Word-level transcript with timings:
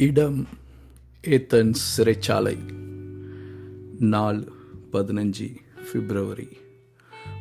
இடம் 0.00 0.46
ஏத்தன்ஸ் 1.22 1.80
சிறைச்சாலை. 1.96 2.56
நாள் 3.98 4.52
பதினஞ்சு 4.92 5.56
பிப்ரவரி 5.92 6.48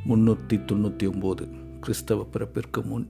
முன்னூற்றி 0.07 0.55
தொண்ணூற்றி 0.55 1.05
ஒம்பது. 1.11 1.45
கிறிஸ்தவ 1.79 2.27
பிறப்பிற்கு 2.33 2.83
முன். 2.83 3.09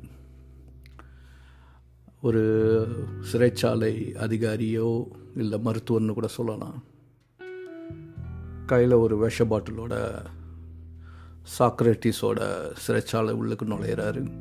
ஒரு 2.21 2.43
சிறைச்சாலை 3.31 3.93
அதிகாரியோ 4.15 5.05
இல்லை 5.35 5.59
மருத்துவர்னு 5.59 6.13
கூட 6.13 6.27
சொல்லலாம். 6.27 6.83
கையில் 8.65 8.91
ஒரு 8.91 9.17
விஷ 9.17 9.45
பாட்டிலோட 9.45 10.25
சாக்ரட்டிஸோட 11.59 12.71
சிறைச்சாலை 12.87 13.31
உள்ளுக்கு 13.31 13.65
நுழையிறாரு. 13.65 14.31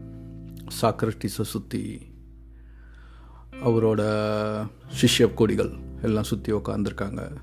சாக்ரட்டிஸை 0.80 1.48
சுற்றி 1.54 2.07
அவரோட 3.64 4.02
சிஷ்ய 5.00 5.34
கொடிகள் 5.34 5.70
எல்லாம் 6.02 6.22
சுற்றி 6.22 6.52
உக்காந்துருக்காங்க. 6.52 7.34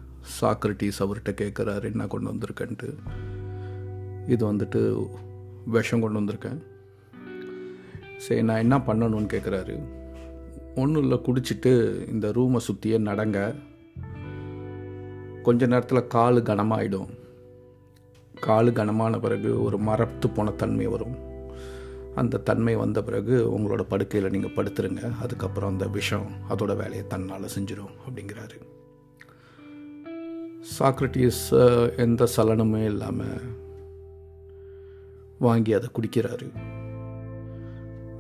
சாக்ரட்டிஸ் 0.42 1.00
அவர்கிட்ட 1.00 1.30
கேட்குறாரு 1.30 1.84
என்ன 1.84 2.08
கொண்டு 2.08 2.34
வந்திருக்கேன்ட்டு? 2.34 2.96
இது 4.28 4.54
வந்துட்டு 4.54 5.08
விஷம் 5.66 6.02
கொண்டு 6.02 6.20
வந்திருக்கேன். 6.20 6.62
சரி 8.18 8.44
நான் 8.44 8.58
என்ன 8.58 8.78
பண்ணணும்னு 8.78 9.36
கேட்குறாரு 9.36 9.84
ஒன்றும் 10.76 11.02
இல்லை 11.02 11.20
குடிச்சிட்டு 11.26 11.74
இந்த 12.08 12.28
ரூமை 12.30 12.58
சுற்றியே 12.58 12.98
நடங்க. 13.00 13.56
கொஞ்ச 15.42 15.66
நேரத்தில் 15.66 16.08
காலு 16.14 16.42
கனமாயிடும். 16.42 17.10
காலு 18.42 18.72
கனமான 18.72 19.20
பிறகு 19.20 19.64
ஒரு 19.64 19.78
மரத்து 19.78 20.30
போன 20.30 20.50
தன்மை 20.52 20.86
வரும். 20.86 21.25
அந்த 22.16 22.38
தன்மை 22.38 22.76
வந்த 22.76 23.00
பிறகு 23.04 23.36
உங்களோட 23.58 23.82
படுக்கையில் 23.82 24.32
நீங்கள் 24.32 24.56
படுத்துருங்க. 24.56 25.04
அதுக்கப்புறம் 25.22 25.72
அந்த 25.72 25.88
விஷம் 25.88 26.30
அதோட 26.50 26.74
வேலையை 26.76 27.04
தன்னால் 27.08 27.54
செஞ்சிடும் 27.56 27.94
அப்படிங்கிறாரு. 28.06 28.58
சாக்ரட்டிஸ் 30.80 31.44
எந்த 31.98 32.28
சலனமே 32.36 32.84
இல்லாமல் 32.84 33.42
வாங்கி 35.40 35.74
அதை 35.74 35.90
குடிக்கிறாரு. 35.94 36.48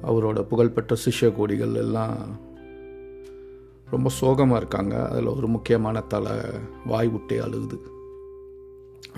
அவரோட 0.09 0.39
புகழ்பெற்ற 0.41 0.95
சிஷ்ய 1.05 1.29
கோடிகள் 1.37 1.73
எல்லாம் 1.73 2.17
ரொம்ப 3.89 4.09
சோகமாக 4.09 4.57
இருக்காங்க. 4.57 4.95
அதில் 5.09 5.35
ஒரு 5.37 5.47
முக்கியமான 5.47 6.01
தலை 6.13 6.35
வாய் 6.85 7.07
விட்டே 7.07 7.37
அழுகுது. 7.39 7.77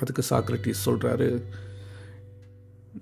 அதுக்கு 0.01 0.23
சாக்ரட்டிஸ் 0.29 0.85
சொல்கிறாரு 0.85 1.29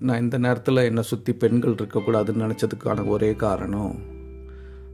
நான் 0.00 0.20
இந்த 0.20 0.38
நேரத்தில் 0.38 0.76
என்னை 0.76 1.02
சுற்றி 1.02 1.32
பெண்கள் 1.32 1.74
இருக்கக்கூடாதுன்னு 1.74 2.44
நினச்சதுக்கான 2.44 3.06
ஒரே 3.06 3.34
காரணம் 3.34 3.94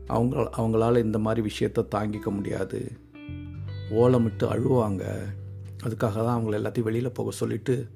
அவங்க 0.06 0.50
அவங்களால 0.56 1.04
இந்த 1.04 1.18
மாதிரி 1.18 1.42
விஷயத்தை 1.42 1.84
தாங்கிக்க 1.90 2.30
முடியாது. 2.30 2.92
ஓலமிட்டு 3.90 4.42
அழுவாங்க. 4.42 5.02
அதுக்காக 5.84 6.14
தான் 6.14 6.42
அவங்கள 6.42 6.50
எல்லாத்தையும் 6.50 6.82
வெளியில் 6.82 7.12
போக 7.12 7.30
சொல்லிவிட்டு 7.30 7.86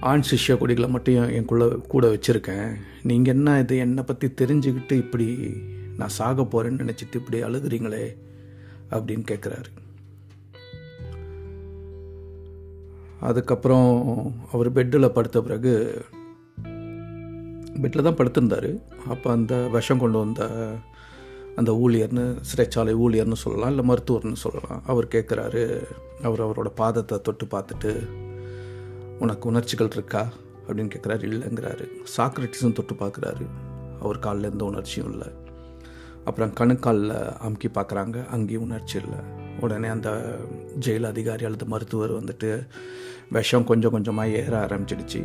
ஆண் 0.00 0.22
சிஷ்ய 0.30 0.58
கொடிகளை 0.58 0.90
மட்டும் 0.90 1.30
என் 1.30 1.80
கூட 1.88 2.06
வச்சுருக்கேன். 2.14 2.74
நீங்கள் 3.02 3.34
என்ன 3.34 3.58
இது 3.58 3.76
என்னை 3.76 4.04
பற்றி 4.04 4.28
தெரிஞ்சுக்கிட்டு 4.28 4.92
இப்படி 4.92 5.52
நான் 5.96 6.08
சாக 6.08 6.42
போகிறேன்னு 6.42 6.82
நினச்சிட்டு 6.82 7.14
இப்படி 7.14 7.42
அழுகுறீங்களே 7.42 8.16
அப்படின்னு 8.90 9.24
கேட்குறாரு 9.30 9.70
அதுக்கப்புறம் 13.22 14.32
அவர் 14.52 14.72
பெட்டில் 14.72 15.12
படுத்த 15.12 15.42
பிறகு 15.42 16.04
பெட்டில் 17.82 18.02
தான் 18.02 18.16
படுத்திருந்தார். 18.16 18.82
அப்போ 19.08 19.30
அந்த 19.30 19.68
விஷம் 19.68 19.98
கொண்டு 19.98 20.18
வந்த 20.18 20.70
அந்த 21.56 21.72
ஊழியர்னு 21.72 22.36
சிறைச்சாலை 22.50 22.94
ஊழியர்னு 23.04 23.32
சொல்லலாம் 23.32 23.68
இல்லை 23.68 23.84
மருத்துவர்னு 23.84 24.32
சொல்லலாம். 24.32 24.82
அவர் 24.86 25.06
கேட்குறாரு 25.06 25.84
அவர் 26.22 26.42
அவரோட 26.46 26.70
பாதத்தை 26.76 27.20
தொட்டு 27.20 27.44
பார்த்துட்டு 27.44 28.06
உனக்கு 29.18 29.48
உணர்ச்சிகள் 29.48 29.88
இருக்கா? 29.90 30.26
அப்படின்னு 30.68 30.92
கேட்குறாரு. 30.94 31.24
இல்லைங்கிறாரு. 31.28 31.88
சாக்ரட்டிஸும் 32.16 32.72
தொட்டு 32.72 32.94
பார்க்குறாரு. 32.94 33.46
அவர் 34.00 34.18
காலில் 34.18 34.50
எந்த 34.50 34.64
உணர்ச்சியும் 34.64 35.10
இல்லை. 35.10 35.28
அப்புறம் 36.24 36.52
கணுக்காலில் 36.52 37.38
அமுக்கி 37.38 37.68
பார்க்குறாங்க. 37.68 38.26
அங்கேயும் 38.26 38.62
உணர்ச்சி 38.62 38.98
இல்லை. 38.98 39.41
உடனே 39.62 39.88
அந்த 39.96 40.10
ஜெயில் 40.84 41.10
அதிகாரி 41.12 41.44
அல்லது 41.48 41.66
மருத்துவர் 41.74 42.18
வந்துட்டு 42.18 42.50
விஷம் 43.36 43.68
கொஞ்சம் 43.70 43.94
கொஞ்சமாக 43.96 44.36
ஏற 44.40 44.52
ஆரம்பிச்சிடுச்சு. 44.66 45.20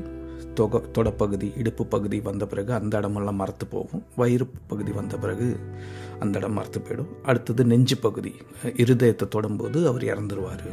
தொக 0.60 0.80
தொடப்பகுதி 0.92 1.48
இடுப்பு 1.62 1.84
பகுதி 1.94 2.18
வந்த 2.28 2.44
பிறகு 2.52 2.72
அந்த 2.74 2.94
இடமெல்லாம் 2.98 3.40
மரத்து 3.42 3.66
போகும். 3.68 4.04
வயிறு 4.16 4.46
பகுதி 4.68 4.92
வந்த 4.92 5.16
பிறகு 5.18 5.48
அந்த 6.20 6.40
இடம் 6.40 6.58
மரத்து 6.58 6.80
போயிடும். 6.80 7.12
அடுத்தது 7.24 7.66
நெஞ்சு 7.72 7.98
பகுதி 7.98 8.34
இருதயத்தை 8.84 9.28
தொடும்போது 9.36 9.82
அவர் 9.92 10.06
இறந்துருவார் 10.14 10.68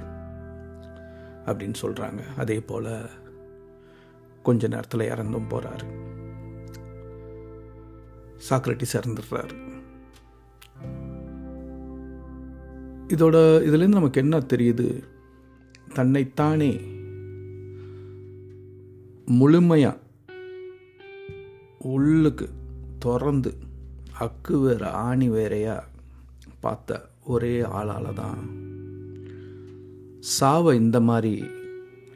அப்படின்னு 1.46 1.76
சொல்கிறாங்க 1.82 2.22
அதே 2.36 2.58
போல் 2.70 2.91
கொஞ்ச 4.46 4.69
நேரத்தில் 4.75 5.10
இறந்தும் 5.12 5.50
போகிறாரு 5.52 5.86
சாக்ரட்டிஸ் 8.48 8.96
இறந்துடுறாரு. 8.98 9.54
இதோட 13.09 13.37
இதுலேருந்து 13.66 14.00
நமக்கு 14.00 14.20
என்ன 14.20 14.38
தெரியுது? 14.38 15.03
தன்னைத்தானே 15.94 16.81
முழுமையாக 19.26 19.98
உள்ளுக்கு 21.78 22.48
திறந்து 22.98 23.54
அக்கு 24.20 24.62
வேற 24.62 24.91
ஆணி 24.91 25.28
வேறையா 25.28 25.84
பார்த்த 26.60 27.10
ஒரே 27.25 27.60
ஆளால் 27.60 28.14
தான் 28.14 28.43
சாவை 30.19 30.76
இந்த 30.76 31.00
மாதிரி 31.00 31.44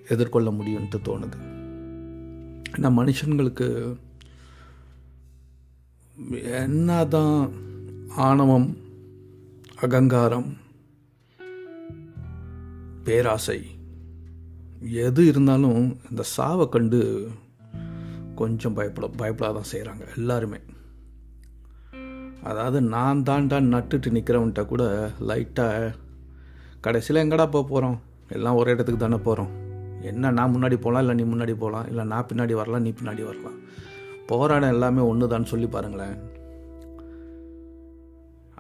எதிர்கொள்ள 0.09 0.50
முடியும்ட்டு 0.50 0.98
தோணுது. 1.04 1.38
ஏன்னா 2.77 2.91
மனுஷங்களுக்கு 3.00 3.97
என்னதான் 6.43 7.53
ஆணவம் 8.16 8.77
அகங்காரம் 9.77 10.56
பேராசை. 13.09 13.77
எது 14.81 15.27
இருந்தாலும் 15.27 15.99
இந்த 16.11 16.23
சாவை 16.23 16.69
கண்டு 16.69 17.29
கொஞ்சம் 18.35 18.75
பயப்பட 18.75 19.07
பயப்படாதான் 19.07 19.55
தான் 19.55 19.71
செய்கிறாங்க 19.73 20.17
எல்லாருமே. 20.17 20.59
அதாவது 22.43 22.81
நான் 22.81 23.23
தாண்டா 23.23 23.61
நட்டுட்டு 23.61 24.11
நிற்கிறவன்ட்ட 24.11 24.67
கூட 24.67 25.11
லைட்டாக 25.21 25.95
கடைசியில் 26.81 27.25
எங்கடா 27.25 27.51
போக 27.51 27.69
போகிறோம் 27.69 28.01
எல்லாம் 28.29 28.57
ஒரே 28.57 28.71
இடத்துக்கு 28.71 29.09
தானே 29.09 29.17
போகிறோம் 29.17 29.51
என்ன 30.03 30.31
நான் 30.31 30.55
முன்னாடி 30.55 30.81
போகலாம் 30.81 31.03
இல்லை 31.03 31.15
நீ 31.15 31.37
முன்னாடி 31.37 31.55
போகலாம் 31.55 31.89
இல்லை 31.89 32.05
நான் 32.05 32.27
பின்னாடி 32.33 32.55
வரலாம் 32.55 32.83
நீ 32.83 32.95
பின்னாடி 33.03 33.25
வரலாம்? 33.25 33.59
போகிற 34.27 34.57
இடம் 34.57 34.69
எல்லாமே 34.69 35.01
ஒன்று 35.01 35.29
தான் 35.29 35.45
சொல்லி 35.45 35.67
பாருங்களேன். 35.67 36.37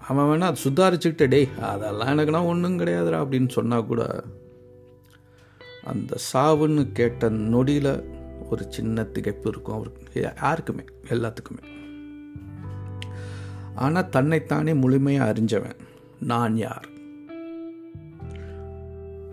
அவன் 0.08 0.38
வேணா 0.38 0.44
அது 0.44 0.60
சுதாரிச்சுக்கிட்ட 0.64 1.28
டேய் 1.28 1.48
அதெல்லாம் 1.60 2.18
எனக்குனா 2.18 2.44
ஒன்றும் 2.44 2.78
கிடையாதுடா 2.78 3.26
அப்படின்னு 3.26 3.48
சொன்னால் 3.48 3.86
கூட 3.86 4.24
அந்த 5.84 6.16
சாவுன்னு 6.32 6.92
கேட்ட 6.92 7.28
நொடியில் 7.28 8.08
ஒரு 8.50 8.66
சின்ன 8.72 9.02
திகைப்பு 9.02 9.46
இருக்கும் 9.46 9.74
அவருக்கு. 9.74 10.32
யாருக்குமே 10.40 10.82
எல்லாத்துக்குமே. 11.08 11.62
ஆனால் 13.74 14.08
தன்னைத்தானே 14.08 14.74
முழுமையாக 14.74 15.32
அறிஞ்சவன் 15.32 15.78
நான் 16.20 16.56
யார்? 16.56 16.88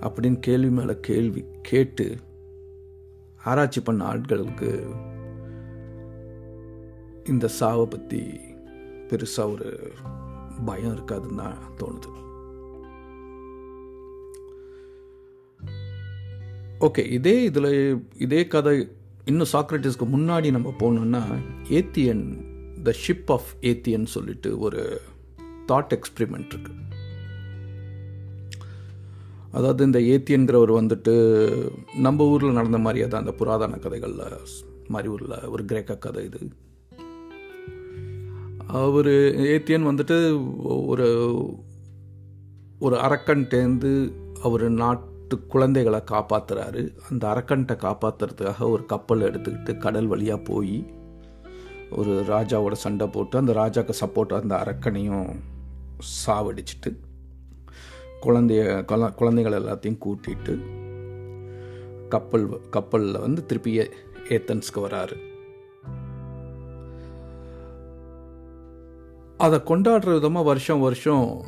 அப்படின்னு 0.01 0.39
கேள்வி 0.39 0.69
மேலே 0.69 0.97
கேள்வி 1.01 1.45
கேட்டு 1.61 2.15
ஆராய்ச்சி 3.43 3.81
பண்ண 3.81 4.13
ஆட்களுக்கு 4.13 4.95
இந்த 7.25 7.47
சாவை 7.47 7.85
பற்றி 7.85 8.39
பெருசாக 9.09 9.53
ஒரு 9.53 9.91
பயம் 10.65 10.95
இருக்காதுன்னு 10.95 11.35
தான் 11.35 11.57
தோணுது. 11.81 12.11
ஓகே 16.79 17.03
இதே 17.11 17.43
இதில் 17.43 17.71
இதே 18.17 18.47
கதை 18.47 18.73
இன்னும் 19.25 19.51
சாக்ரட்டிஸ்க்கு 19.51 20.05
முன்னாடி 20.15 20.51
நம்ம 20.51 20.73
போனோம்னா 20.79 21.21
ஏத்தியன் 21.69 22.25
த 22.83 22.93
ஷிப் 23.03 23.31
ஆஃப் 23.31 23.49
ஏத்தியன் 23.61 24.05
சொல்லிட்டு 24.05 24.59
ஒரு 24.59 25.01
தாட் 25.67 25.93
எக்ஸ்பிரிமெண்ட் 25.97 26.51
இருக்கு. 26.53 26.73
அதாவது 29.51 29.85
இந்த 29.85 29.99
ஏத்தியன்கிறவர் 29.99 30.73
வந்துட்டு 30.81 31.13
நம்ம 31.95 32.25
ஊரில் 32.25 32.57
நடந்த 32.59 32.77
மாதிரியே 32.77 33.07
தான் 33.07 33.23
அந்த 33.23 33.31
புராதன 33.31 33.77
கதைகளில் 33.77 34.41
மாதிரி 34.87 35.09
ஊரில் 35.13 35.49
ஒரு 35.49 35.65
கிரேக்க 35.65 35.97
கதை 35.97 36.25
இது. 36.25 36.39
அவர் 38.83 39.05
ஏத்தியன் 39.51 39.87
வந்துட்டு 39.87 40.17
ஒரு 40.85 41.07
ஒரு 42.79 42.95
அரக்கன்ட்டேந்து 42.95 44.13
அவர் 44.41 44.69
நாட்டு 44.69 45.45
குழந்தைகளை 45.47 46.01
காப்பாற்றுறாரு 46.11 46.81
அந்த 47.11 47.27
அரக்கன்ட்டை 47.27 47.75
காப்பாத்துறதுக்காக 47.77 48.69
ஒரு 48.69 48.85
கப்பல் 48.85 49.21
எடுத்துக்கிட்டு 49.21 49.77
கடல் 49.77 50.07
வழியாக 50.07 50.41
போய் 50.41 50.93
ஒரு 51.91 52.23
ராஜாவோட 52.27 52.71
சண்டை 52.71 53.07
போட்டு 53.07 53.37
அந்த 53.37 53.53
ராஜாக்கு 53.53 53.93
சப்போர்ட் 53.99 54.39
அந்த 54.41 54.55
அரக்கனையும் 54.55 55.35
சாவடிச்சிட்டு 56.27 56.91
குழந்தைய 58.21 58.85
குழ 58.85 59.09
குழந்தைகள் 59.09 59.63
எல்லாத்தையும் 59.63 59.99
கூட்டிட்டு 60.05 60.59
கப்பல் 62.09 62.69
கப்பலில் 62.69 63.19
வந்து 63.19 63.45
திருப்பி 63.45 63.77
ஏ- 63.77 63.89
ஏத்தன்ஸ்க்கு 64.29 64.75
வராரு. 64.75 65.34
அதை 69.37 69.59
கொண்டாடுற 69.59 70.13
விதமாக 70.13 70.45
வருஷம் 70.45 70.79
வருஷம் 70.79 71.43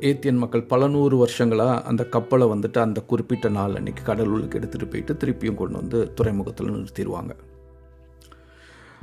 ஏத்தியன் 0.00 0.38
மக்கள் 0.38 0.64
பல 0.64 0.88
நூறு 0.88 1.16
வருஷங்களாக 1.16 1.82
அந்த 1.82 2.04
கப்பலை 2.04 2.46
வந்துட்டு 2.46 2.78
அந்த 2.78 3.00
குறிப்பிட்ட 3.00 3.48
நாள் 3.48 3.74
அன்னைக்கு 3.74 4.02
கடலுக்கு 4.02 4.58
எடுத்துகிட்டு 4.58 4.90
போயிட்டு 4.90 5.14
திருப்பியும் 5.14 5.54
கொண்டு 5.54 5.72
வந்து 5.72 6.12
துறைமுகத்தில் 6.12 6.70
நிறுத்திடுவாங்க. 6.70 7.36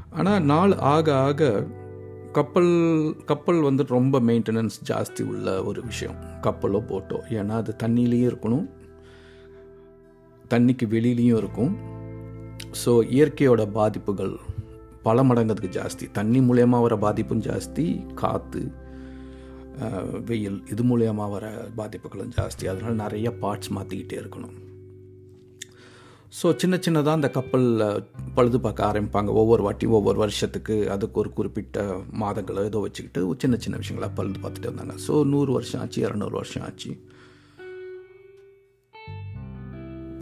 ஆனால் 0.09 0.43
நாள் 0.43 0.77
ஆக 0.77 1.15
ஆக 1.15 1.67
கப்பல் 2.31 3.15
கப்பல் 3.25 3.55
வந்துட்டு 3.55 3.87
ரொம்ப 3.87 4.19
மெயின்டெனன்ஸ் 4.19 4.77
ஜாஸ்தி 4.87 5.23
உள்ள 5.23 5.63
ஒரு 5.63 5.83
விஷயம். 5.83 6.15
கப்பலோ 6.41 6.87
போட்டோ. 6.87 7.23
ஏன்னா 7.29 7.49
அது 7.49 7.75
தண்ணியிலையும் 7.83 8.29
இருக்கணும். 8.31 8.69
தண்ணிக்கு 10.49 10.87
வெளியிலையும் 10.89 11.37
இருக்கும். 11.37 11.77
ஸோ 12.85 12.91
இயற்கையோட 13.09 13.71
பாதிப்புகள் 13.71 14.39
பல 15.07 15.23
மடங்கு 15.27 15.53
அதுக்கு 15.53 15.75
ஜாஸ்தி. 15.79 16.05
தண்ணி 16.17 16.39
மூலயமா 16.47 16.79
வர 16.85 16.95
பாதிப்பும் 17.05 17.45
ஜாஸ்தி 17.49 17.85
காற்று 18.21 18.63
வெயில் 20.29 20.57
இது 20.73 20.83
மூலயமா 20.89 21.25
வர 21.35 21.45
பாதிப்புகளும் 21.77 22.33
ஜாஸ்தி. 22.39 22.63
அதனால் 22.71 23.01
நிறைய 23.03 23.27
பார்ட்ஸ் 23.43 23.71
மாற்றிக்கிட்டே 23.77 24.17
இருக்கணும். 24.21 24.57
ஸோ 26.39 26.47
சின்ன 26.61 26.75
சின்னதாக 26.85 27.19
அந்த 27.19 27.29
கப்பலில் 27.37 27.81
பழுது 28.35 28.57
பார்க்க 28.65 28.89
ஆரம்பிப்பாங்க. 28.89 29.29
ஒவ்வொரு 29.41 29.63
வாட்டி 29.65 29.85
ஒவ்வொரு 29.97 30.17
வருஷத்துக்கு 30.23 30.75
அதுக்கு 30.95 31.19
ஒரு 31.21 31.29
குறிப்பிட்ட 31.37 31.85
மாதங்களோ 32.21 32.63
ஏதோ 32.69 32.81
வச்சுக்கிட்டு 32.85 33.21
சின்ன 33.43 33.57
சின்ன 33.63 33.79
விஷயங்களாக 33.81 34.17
பழுது 34.19 34.39
பார்த்துட்டு 34.43 34.71
வந்தாங்க. 34.71 34.95
ஸோ 35.07 35.15
நூறு 35.33 35.51
வருஷம் 35.57 35.81
ஆச்சு 35.83 35.99
இரநூறு 36.07 36.35
வருஷம் 36.41 36.65
ஆச்சு. 36.67 36.91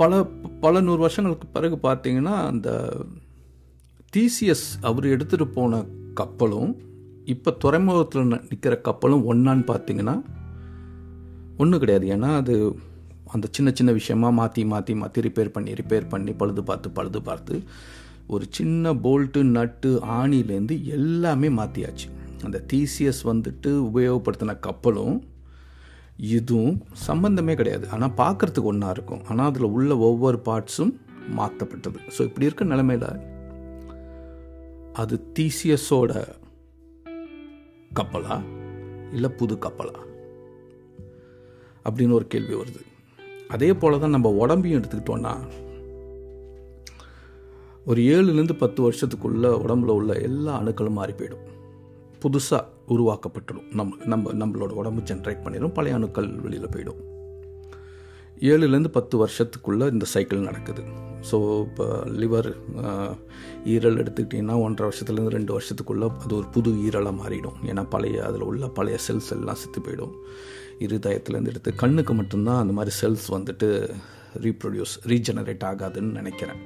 பல 0.02 0.22
பல 0.66 0.81
நூறு 0.88 1.02
வருஷங்களுக்கு 1.06 1.48
பிறகு 1.58 1.78
பார்த்தீங்கன்னா 1.88 2.36
அந்த 2.52 2.70
தீசியஸ் 4.16 4.68
அவர் 4.82 5.06
எடுத்துகிட்டு 5.06 5.46
போன 5.56 5.82
கப்பலும் 6.14 6.72
இப்போ 7.26 7.52
துறைமுகத்தில் 7.52 8.32
நிற்கிற 8.50 8.76
கப்பலும் 8.88 9.26
ஒன்றான்னு 9.32 9.66
பார்த்தீங்கன்னா 9.72 10.16
ஒன்றும் 11.58 11.82
கிடையாது. 11.84 12.06
ஏன்னா 12.16 12.30
அது 12.36 12.54
அந்த 13.34 13.48
சின்ன 13.52 13.72
சின்ன 13.72 13.92
விஷயமா 13.92 14.30
மாற்றி 14.40 14.66
மாற்றி 14.66 14.94
மாற்றி 14.96 15.26
ரிப்பேர் 15.28 15.54
பண்ணி 15.56 15.72
ரிப்பேர் 15.74 16.10
பண்ணி 16.10 16.32
பழுது 16.34 16.64
பார்த்து 16.64 16.90
பழுது 16.92 17.22
பார்த்து 17.22 17.56
ஒரு 18.28 18.46
சின்ன 18.50 18.94
போல்ட்டு 18.94 19.44
நட்டு 19.58 19.92
ஆணிலேருந்து 20.20 20.76
எல்லாமே 20.98 21.50
மாற்றியாச்சு 21.60 22.08
அந்த 22.44 22.64
தீசியஸ் 22.74 23.22
வந்துட்டு 23.32 23.72
உபயோகப்படுத்தின 23.90 24.60
கப்பலும் 24.60 25.18
இதுவும் 26.38 26.78
சம்பந்தமே 27.08 27.54
கிடையாது. 27.56 27.86
ஆனால் 27.90 28.16
பார்க்குறதுக்கு 28.18 28.72
ஒன்றா 28.74 28.90
இருக்கும். 28.90 29.26
ஆனால் 29.30 29.50
அதில் 29.50 29.74
உள்ள 29.76 29.98
ஒவ்வொரு 29.98 30.40
பார்ட்ஸும் 30.46 30.94
மாற்றப்பட்டது 31.40 32.00
ஸோ 32.18 32.22
இப்படி 32.22 32.48
இருக்க 32.48 32.66
நிலமையில 32.66 33.08
அது 34.94 35.32
தீசியஸோட 35.40 36.28
கப்பலா? 37.96 38.42
இல்லை 39.14 39.30
புது 39.30 39.56
கப்பலா? 39.56 40.00
அப்படின்னு 41.84 42.12
ஒரு 42.12 42.28
கேள்வி 42.28 42.54
வருது. 42.54 42.80
அதே 43.48 43.74
போல 43.74 43.98
தான் 43.98 44.10
நம்ம 44.10 44.46
உடம்பையும் 44.46 44.84
எடுத்துக்கிட்டோன்னா 44.84 45.38
ஒரு 47.86 48.02
ஏழுலேருந்து 48.02 48.58
பத்து 48.58 48.92
வருஷத்துக்குள்ள 48.92 49.48
உடம்புல 49.48 49.86
உள்ள 49.86 50.14
எல்லா 50.14 50.62
அணுக்களும் 50.62 50.92
மாறி 50.92 51.14
போயிடும். 51.14 51.48
புதுசாக 52.22 52.68
உருவாக்கப்பட்டுடும் 52.88 53.74
நம்ம 53.74 53.96
நம்ம 54.06 54.32
நம்மளோட 54.32 54.70
உடம்பு 54.70 55.02
ஜென்ரேட் 55.02 55.44
பண்ணிடும் 55.44 55.72
பழைய 55.72 55.98
அணுக்கள் 55.98 56.28
வெளியில் 56.28 56.68
போயிடும். 56.68 57.09
ஏழுலேருந்து 58.50 58.92
பத்து 58.98 59.16
வருஷத்துக்குள்ளே 59.22 59.86
இந்த 59.94 60.06
சைக்கிள் 60.14 60.48
நடக்குது. 60.50 60.84
ஸோ 61.30 61.38
இப்போ 61.68 61.86
லிவர் 62.22 62.50
ஈரல் 63.74 64.00
எடுத்துக்கிட்டிங்கன்னா 64.02 64.56
ஒன்றரை 64.66 64.86
வருஷத்துலேருந்து 64.90 65.36
ரெண்டு 65.38 65.52
வருஷத்துக்குள்ளே 65.58 66.08
அது 66.26 66.36
ஒரு 66.40 66.48
புது 66.56 66.72
ஈரலாக 66.86 67.16
மாறிடும். 67.22 67.58
ஏன்னா 67.72 67.84
பழைய 67.96 68.24
அதில் 68.28 68.46
உள்ள 68.50 68.68
பழைய 68.80 68.98
செல்ஸ் 69.08 69.30
எல்லாம் 69.38 69.60
செத்து 69.64 69.82
போயிடும். 69.88 70.14
இருதயத்துலேருந்து 70.86 71.54
எடுத்து 71.54 71.72
கண்ணுக்கு 71.84 72.14
மட்டும்தான் 72.14 72.62
அந்த 72.62 72.74
மாதிரி 72.78 72.94
செல்ஸ் 73.02 73.28
வந்துட்டு 73.38 73.70
ரீப்ரொடியூஸ் 74.46 74.96
ரீஜெனரேட் 75.12 75.66
ஆகாதுன்னு 75.72 76.20
நினைக்கிறேன். 76.22 76.62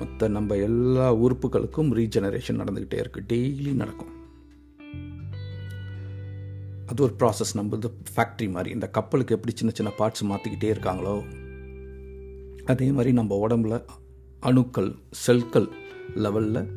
மற்ற 0.00 0.28
நம்ம 0.36 0.56
எல்லா 0.68 1.06
உறுப்புகளுக்கும் 1.24 1.90
ரீஜெனரேஷன் 2.00 2.60
நடந்துக்கிட்டே 2.62 2.98
இருக்குது 3.02 3.28
டெய்லி 3.32 3.72
நடக்கும். 3.82 4.12
அது 6.90 7.02
ஒரு 7.06 7.14
ப்ராசஸ் 7.20 7.56
நம்மளது 7.58 7.88
ஃபேக்ட்ரி 8.14 8.48
மாதிரி. 8.54 8.70
இந்த 8.76 8.86
கப்பலுக்கு 8.96 9.34
எப்படி 9.36 9.54
சின்ன 9.60 9.72
சின்ன 9.78 9.90
பார்ட்ஸ் 9.98 10.28
மாற்றிக்கிட்டே 10.30 10.70
இருக்காங்களோ 10.74 11.14
அதே 12.72 12.88
மாதிரி 12.96 13.10
நம்ம 13.18 13.38
உடம்புல 13.46 13.74
அணுக்கள் 14.48 14.90
செல்கள் 15.24 15.68
லெவலில் 16.24 16.68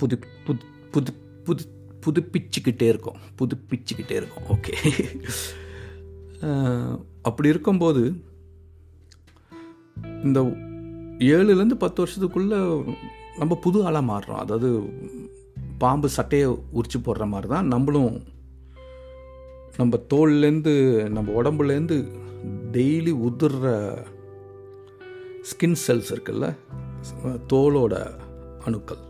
புது 0.00 0.16
புது 0.46 0.64
புது 0.94 1.12
புது 1.46 1.64
புதுப்பிச்சுக்கிட்டே 2.04 2.86
இருக்கும். 2.92 3.18
புதுப்பிச்சுக்கிட்டே 3.38 4.14
இருக்கும். 4.20 4.46
ஓகே 4.54 4.74
அப்படி 7.28 7.48
இருக்கும்போது 7.52 8.02
இந்த 10.26 10.40
ஏழுலேருந்து 11.32 11.76
பத்து 11.84 11.98
வருஷத்துக்குள்ளே 12.02 12.58
நம்ம 13.40 13.52
புது 13.64 13.78
ஆளாக 13.88 14.04
மாறுறோம். 14.12 14.42
அதாவது 14.44 14.68
பாம்பு 15.82 16.08
சட்டையை 16.16 16.48
உரிச்சு 16.78 16.98
போடுற 17.04 17.26
மாதிரி 17.34 17.48
தான் 17.54 17.70
நம்மளும் 17.74 18.14
நம்ம 19.78 19.98
தோல்லேருந்து 20.12 20.74
நம்ம 21.16 21.42
உடம்புலேருந்து 21.42 21.96
டெய்லி 22.72 23.12
உதிர்ற 23.26 23.68
ஸ்கின் 25.50 25.78
செல்ஸ் 25.86 26.10
இருக்குல்ல 26.14 26.46
தோலோட 27.52 27.94
அணுக்கள். 28.66 29.02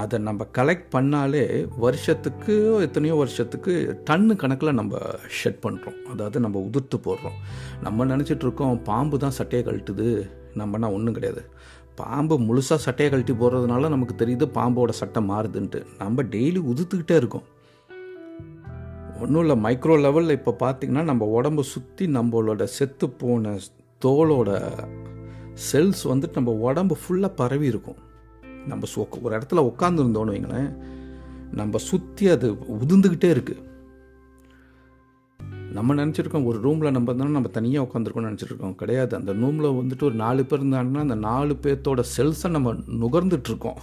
அதை 0.00 0.18
நம்ம 0.26 0.42
கலெக்ட் 0.58 0.86
பண்ணாலே 0.94 1.44
வருஷத்துக்கு 1.84 2.54
எத்தனையோ 2.80 3.14
வருஷத்துக்கு 3.14 3.72
டன்னு 4.10 4.36
கணக்கில் 4.42 4.78
நம்ம 4.80 5.00
ஷெட் 5.38 5.58
பண்ணுறோம் 5.64 5.98
அதாவது 6.12 6.40
நம்ம 6.44 6.68
உதிர்த்து 6.68 6.98
போடுறோம். 7.06 7.38
நம்ம 7.82 8.06
நினச்சிட்ருக்கோம் 8.12 8.82
பாம்பு 8.84 9.18
தான் 9.18 9.36
சட்டையை 9.38 9.64
கழட்டுது. 9.68 10.08
நம்மனா 10.60 10.88
ஒன்றும் 10.96 11.16
கிடையாது. 11.18 11.42
பாம்பு 11.94 12.34
முழுசாக 12.48 12.84
சட்டையை 12.86 13.08
கழட்டி 13.12 13.32
போடுறதுனால 13.32 13.88
நமக்கு 13.88 14.14
தெரியுது 14.24 14.46
பாம்போட 14.58 14.88
சட்டை 15.00 15.22
மாறுதுன்ட்டு. 15.30 15.80
நம்ம 15.98 16.22
டெய்லி 16.22 16.62
உதுத்துக்கிட்டே 16.72 17.16
இருக்கோம். 17.22 17.46
ஒன்றும் 19.22 19.42
இல்லை 19.44 19.56
மைக்ரோ 19.64 19.94
லெவலில் 20.04 20.36
இப்போ 20.38 20.52
பார்த்தீங்கன்னா 20.60 21.02
நம்ம 21.10 21.24
உடம்பு 21.38 21.64
சுற்றி 21.72 22.04
நம்மளோட 22.18 22.62
செத்து 22.76 23.06
போன 23.20 23.54
தோலோட 24.04 24.50
செல்ஸ் 25.70 26.02
வந்துட்டு 26.10 26.38
நம்ம 26.38 26.52
உடம்பு 26.68 26.94
ஃபுல்லாக 27.02 27.38
பரவி 27.40 27.66
இருக்கும். 27.66 28.00
நம்ம 28.70 28.86
ஒரு 29.22 29.34
இடத்துல 29.38 29.62
உட்காந்துருந்தோன்னு 29.70 30.34
வைங்களேன் 30.34 30.70
நம்ம 31.60 31.78
சுற்றி 31.90 32.24
அது 32.34 32.48
உதிர்ந்துக்கிட்டே 32.76 33.30
இருக்குது 33.36 33.70
நம்ம 35.76 35.94
நினச்சிருக்கோம் 35.98 36.48
ஒரு 36.50 36.58
ரூமில் 36.64 36.94
நம்ம 36.94 37.08
இருந்தாலும் 37.08 37.36
நம்ம 37.36 37.50
தனியாக 37.56 37.86
உட்காந்துருக்கோம்னு 37.86 38.30
நினச்சிருக்கோம். 38.30 38.74
கிடையாது. 38.80 39.12
அந்த 39.18 39.32
ரூமில் 39.32 39.68
வந்துட்டு 39.78 40.04
ஒரு 40.08 40.16
நாலு 40.24 40.42
பேர் 40.44 40.62
இருந்தாங்கன்னா 40.62 41.04
அந்த 41.06 41.16
நாலு 41.28 41.54
பேர்த்தோட 41.62 42.02
செல்ஸை 42.16 42.50
நம்ம 42.56 42.74
நுகர்ந்துட்டுருக்கோம் 43.02 43.78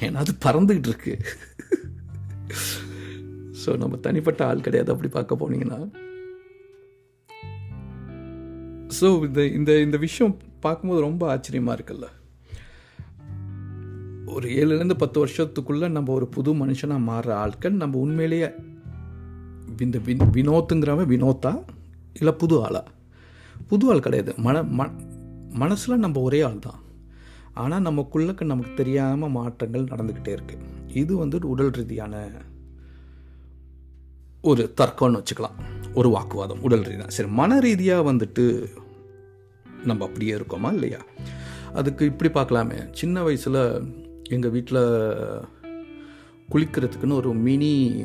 ஏன்னா 0.00 0.20
அது 0.24 0.34
பறந்துக்கிட்டு 0.46 0.90
இருக்குது 0.92 1.18
ஸோ 3.66 3.76
நம்ம 3.76 3.96
தனிப்பட்ட 3.96 4.46
ஆள் 4.46 4.60
கிடையாது 4.60 4.92
அப்படி 4.92 5.08
பார்க்க 5.08 5.40
போனீங்கன்னா. 5.40 5.78
ஸோ 9.00 9.06
இந்த 9.24 9.46
இந்த 9.46 9.80
இந்த 9.80 9.96
விஷயம் 9.96 10.36
பார்க்கும்போது 10.60 11.00
ரொம்ப 11.00 11.22
ஆச்சரியமாக 11.32 11.76
இருக்குல்ல. 11.78 12.06
ஒரு 14.34 14.48
ஏழுலேருந்து 14.48 14.96
பத்து 15.02 15.18
வருஷத்துக்குள்ளே 15.24 15.88
நம்ம 15.88 16.12
ஒரு 16.12 16.26
புது 16.26 16.50
மனுஷனாக 16.54 17.06
மாறுற 17.10 17.30
ஆட்கள் 17.34 17.80
நம்ம 17.82 17.98
உண்மையிலேயே 17.98 18.48
இந்த 19.84 19.98
வின் 20.06 20.24
வினோத்துங்கிறவன் 20.36 21.10
வினோத்தா 21.12 21.52
இல்லை 22.12 22.32
புது 22.32 22.64
ஆளா? 22.64 22.82
புது 23.68 23.90
ஆள் 23.90 24.00
கிடையாது. 24.00 24.32
மன 24.36 24.62
ம 24.62 24.90
மனசில் 25.62 26.02
நம்ம 26.04 26.20
ஒரே 26.20 26.40
ஆள் 26.40 26.58
தான். 26.58 26.80
ஆனால் 27.54 27.82
நமக்குள்ளக்கு 27.82 28.44
நமக்கு 28.44 28.72
தெரியாமல் 28.74 29.30
மாற்றங்கள் 29.30 29.90
நடந்துக்கிட்டே 29.92 30.32
இருக்குது 30.36 30.66
இது 30.92 31.16
வந்து 31.16 31.46
உடல் 31.48 31.70
ரீதியான 31.70 32.14
ஒரு 34.42 34.74
தர்க்கம்னு 34.80 35.22
வச்சுக்கலாம். 35.22 35.54
ஒரு 35.94 36.08
வாக்குவாதம் 36.08 36.62
உடல் 36.62 36.82
ரீதியாக 36.82 37.10
சரி 37.10 37.28
மன 37.28 37.60
ரீதியாக 37.60 38.12
வந்துட்டு 38.12 38.66
நம்ம 39.84 40.04
அப்படியே 40.04 40.34
இருக்கோமா 40.34 40.72
இல்லையா? 40.72 40.98
அதுக்கு 41.74 42.04
இப்படி 42.04 42.30
பார்க்கலாமே. 42.30 42.88
சின்ன 42.92 43.22
வயசில் 43.22 43.82
எங்கள் 44.28 44.50
வீட்டில் 44.50 44.76
குளிக்கிறதுக்குன்னு 46.52 47.12
ஒரு 47.12 47.34
மினி 47.34 48.04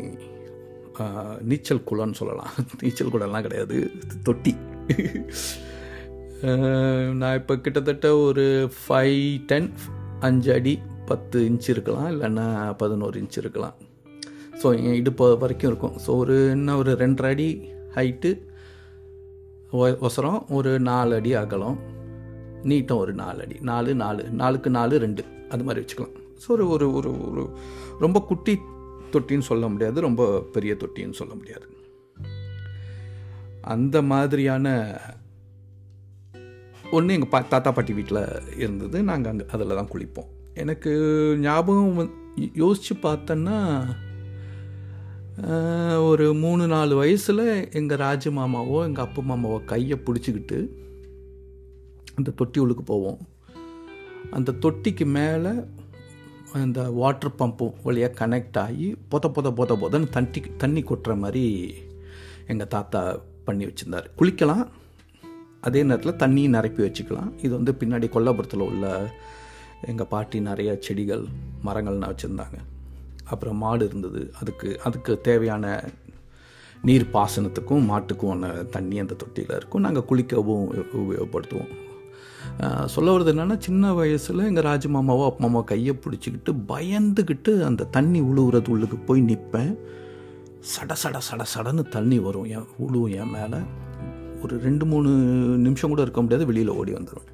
நீச்சல் 1.41 1.83
குளம்னு 1.91 2.13
சொல்லலாம். 2.13 2.49
நீச்சல் 2.81 3.07
குளம்லாம் 3.07 3.41
கிடையாது. 3.41 3.91
தொட்டி. 4.23 4.55
நான் 7.13 7.35
இப்போ 7.35 7.57
கிட்டத்தட்ட 7.57 8.17
ஒரு 8.17 8.71
ஃபைவ் 8.87 9.45
டென் 9.45 9.73
அஞ்சு 10.19 10.53
அடி 10.53 10.79
பத்து 11.05 11.41
இன்ச் 11.41 11.69
இருக்கலாம். 11.69 12.07
இல்லைன்னா 12.07 12.77
பதினோரு 12.77 13.21
இன்ச் 13.21 13.37
இருக்கலாம். 13.37 13.73
ஸோ 14.61 14.69
என் 14.87 14.97
இடுப்பு 15.01 15.25
வரைக்கும் 15.43 15.69
இருக்கும். 15.71 15.95
ஸோ 16.05 16.09
ஒரு 16.23 16.35
என்ன 16.55 16.75
ஒரு 16.81 16.91
ரெண்டரை 17.03 17.31
அடி 17.35 17.49
ஹைட்டு 17.97 18.31
ஒசரம் 20.07 20.39
ஒரு 20.57 20.71
நாலு 20.89 21.13
அடி 21.19 21.31
அகலம் 21.41 21.77
நீட்டம் 22.69 23.01
ஒரு 23.03 23.13
நாலு 23.21 23.39
அடி 23.45 23.57
நாலு 23.69 23.91
நாலு 24.01 24.23
நாலுக்கு 24.41 24.69
நாலு 24.79 24.95
ரெண்டு 25.05 25.23
அது 25.53 25.65
மாதிரி 25.67 25.81
வச்சுக்கலாம். 25.83 26.15
ஸோ 26.43 26.49
ஒரு 26.55 26.65
ஒரு 26.75 26.87
ஒரு 26.97 27.11
ஒரு 27.29 27.43
ரொம்ப 28.03 28.17
குட்டி 28.29 28.53
தொட்டின்னு 29.13 29.49
சொல்ல 29.51 29.65
முடியாது 29.71 30.05
ரொம்ப 30.07 30.27
பெரிய 30.55 30.73
தொட்டின்னு 30.81 31.19
சொல்ல 31.21 31.33
முடியாது. 31.39 31.65
அந்த 33.73 33.97
மாதிரியான 34.11 34.67
ஒன்று 36.97 37.15
எங்கள் 37.15 37.31
பா 37.33 37.39
தாத்தா 37.53 37.71
பாட்டி 37.71 37.93
வீட்டில் 37.97 38.23
இருந்தது. 38.61 38.97
நாங்கள் 39.09 39.31
அங்கே 39.31 39.45
அதில் 39.55 39.77
தான் 39.79 39.91
குளிப்போம். 39.93 40.29
எனக்கு 40.61 40.91
ஞாபகம் 41.47 41.99
வந்து 41.99 42.15
யோசித்து 42.61 42.95
பார்த்தோன்னா 43.07 43.57
ஒரு 46.09 46.33
மூணு 46.33 46.67
நாலு 46.67 46.95
வயசில் 46.95 47.69
எங்கள் 47.71 47.97
ராஜ 47.97 48.29
மாமாவோ 48.29 48.83
எங்கள் 48.83 49.05
அப்பா 49.05 49.21
மாமாவோ 49.29 49.65
கையை 49.65 49.97
பிடிச்சிக்கிட்டு 50.05 50.69
அந்த 52.15 52.31
தொட்டி 52.31 52.59
உள்ளுக்கு 52.59 52.83
போவோம். 52.83 53.19
அந்த 54.31 54.51
தொட்டிக்கு 54.51 55.05
மேலே 55.05 55.51
அந்த 56.53 56.89
வாட்டர் 56.89 57.37
பம்பும் 57.39 57.73
வழியாக 57.83 58.27
கனெக்ட் 58.27 58.57
ஆகி 58.57 58.95
பொத 59.09 59.29
பொத 59.29 59.51
பொத 59.51 59.75
பொதன்னு 59.75 60.09
தண்ணி 60.09 60.41
தண்ணி 60.57 60.83
கொட்டுற 60.83 61.17
மாதிரி 61.17 61.73
எங்கள் 62.47 62.67
தாத்தா 62.67 63.19
பண்ணி 63.43 63.65
வச்சுருந்தார். 63.65 64.07
குளிக்கலாம். 64.19 64.65
அதே 65.61 65.83
நேரத்தில் 65.83 66.15
தண்ணி 66.15 66.47
நிரப்பி 66.47 66.83
வச்சுக்கலாம். 66.83 67.31
இது 67.41 67.53
வந்து 67.59 67.71
பின்னாடி 67.71 68.09
கொல்லபுரத்தில் 68.15 68.67
உள்ள 68.69 69.11
எங்கள் 69.81 70.07
பாட்டி 70.07 70.39
நிறைய 70.39 70.77
செடிகள் 70.79 71.25
மரங்கள்லாம் 71.65 72.13
வச்சுருந்தாங்க. 72.13 72.59
அப்புறம் 73.31 73.61
மாடு 73.63 73.85
இருந்தது. 73.89 74.21
அதுக்கு 74.41 74.69
அதுக்கு 74.87 75.13
தேவையான 75.27 75.65
நீர் 76.87 77.13
பாசனத்துக்கும் 77.13 77.87
மாட்டுக்கும் 77.91 78.31
ஒன்று 78.33 78.51
தண்ணி 78.75 78.97
அந்த 79.03 79.15
தொட்டியில் 79.21 79.55
இருக்கும். 79.55 79.85
நாங்கள் 79.85 80.07
குளிக்கவும் 80.09 80.63
உபயோகப்படுத்துவோம். 80.99 81.71
சொல்ல 82.93 83.11
வருது 83.13 83.31
என்னென்னா 83.33 83.57
சின்ன 83.65 83.93
வயசில் 83.93 84.47
எங்கள் 84.49 84.67
ராஜமாமாவோ 84.69 85.25
அப்பா 85.25 85.45
அம்மா 85.47 85.61
கையை 85.71 85.93
பிடிச்சிக்கிட்டு 85.95 86.51
பயந்துக்கிட்டு 86.71 87.51
அந்த 87.69 87.89
தண்ணி 87.97 88.21
உழுவுறது 88.29 88.69
உள்ளுக்கு 88.75 88.97
போய் 89.09 89.21
நிற்பேன் 89.21 89.73
சட 90.71 90.95
சட 91.03 91.19
சட 91.27 91.43
சடன்னு 91.53 91.83
தண்ணி 91.95 92.17
வரும். 92.25 92.49
என் 92.55 92.67
உழுவும் 92.85 93.13
என் 93.19 93.33
மேலே. 93.35 93.59
ஒரு 94.43 94.55
ரெண்டு 94.67 94.85
மூணு 94.91 95.09
நிமிஷம் 95.65 95.89
கூட 95.89 96.01
இருக்க 96.01 96.21
முடியாது. 96.21 96.45
வெளியில் 96.45 96.77
ஓடி 96.79 96.91
வந்துடும் 96.91 97.29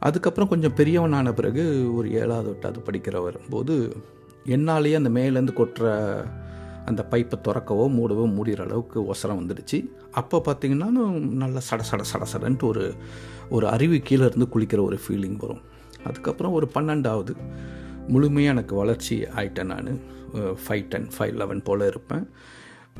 அதுக்கப்புறம் 0.00 0.48
கொஞ்சம் 0.48 0.74
பெரியவனான 0.76 1.28
பிறகு 1.32 1.62
ஒரு 1.94 2.08
ஏழாவது 2.20 2.48
எட்டாவது 2.48 2.80
படிக்கிற 2.86 3.16
வரும்போது 3.22 3.74
என்னாலேயே 4.56 4.98
அந்த 5.00 5.10
மேலேருந்து 5.18 5.54
கொட்டுற 5.60 5.86
அந்த 6.90 7.02
பைப்பை 7.12 7.36
திறக்கவோ 7.46 7.86
மூடவோ 7.96 8.24
மூடிற 8.36 8.60
அளவுக்கு 8.66 8.98
ஒசரம் 9.12 9.40
வந்துடுச்சு. 9.40 9.78
அப்போ 10.20 10.36
பார்த்திங்கன்னா 10.46 10.88
நல்லா 11.42 11.60
சட 11.68 11.82
சட 11.90 12.02
சட 12.12 12.26
சடன்ட்டு 12.32 12.68
ஒரு 12.70 12.84
ஒரு 13.56 13.66
அருவி 13.74 13.98
கீழே 14.08 14.24
இருந்து 14.28 14.46
குளிக்கிற 14.54 14.80
ஒரு 14.88 14.98
ஃபீலிங் 15.04 15.38
வரும். 15.42 15.62
அதுக்கப்புறம் 16.08 16.54
ஒரு 16.58 16.68
பன்னெண்டாவது 16.76 17.34
முழுமையாக 18.12 18.54
எனக்கு 18.54 18.74
வளர்ச்சி 18.82 19.16
ஆயிட்டேன் 19.38 19.70
நான். 19.72 19.90
ஃபைவ் 20.64 20.86
டென் 20.92 21.08
ஃபைவ் 21.16 21.34
லெவன் 21.40 21.62
போல் 21.68 21.84
இருப்பேன். 21.92 22.24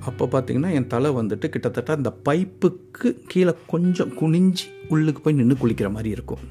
அப்போ 0.09 0.25
பார்த்திங்கன்னா 0.33 0.71
என் 0.79 0.91
தலை 0.93 1.11
வந்துட்டு 1.17 1.47
கிட்டத்தட்ட 1.55 1.93
அந்த 1.99 2.11
பைப்புக்கு 2.29 3.09
கீழே 3.33 3.53
கொஞ்சம் 3.73 4.13
குனிஞ்சு 4.21 4.67
உள்ளுக்கு 4.95 5.21
போய் 5.23 5.39
நின்று 5.39 5.57
குளிக்கிற 5.63 5.89
மாதிரி 5.97 6.11
இருக்கும். 6.17 6.45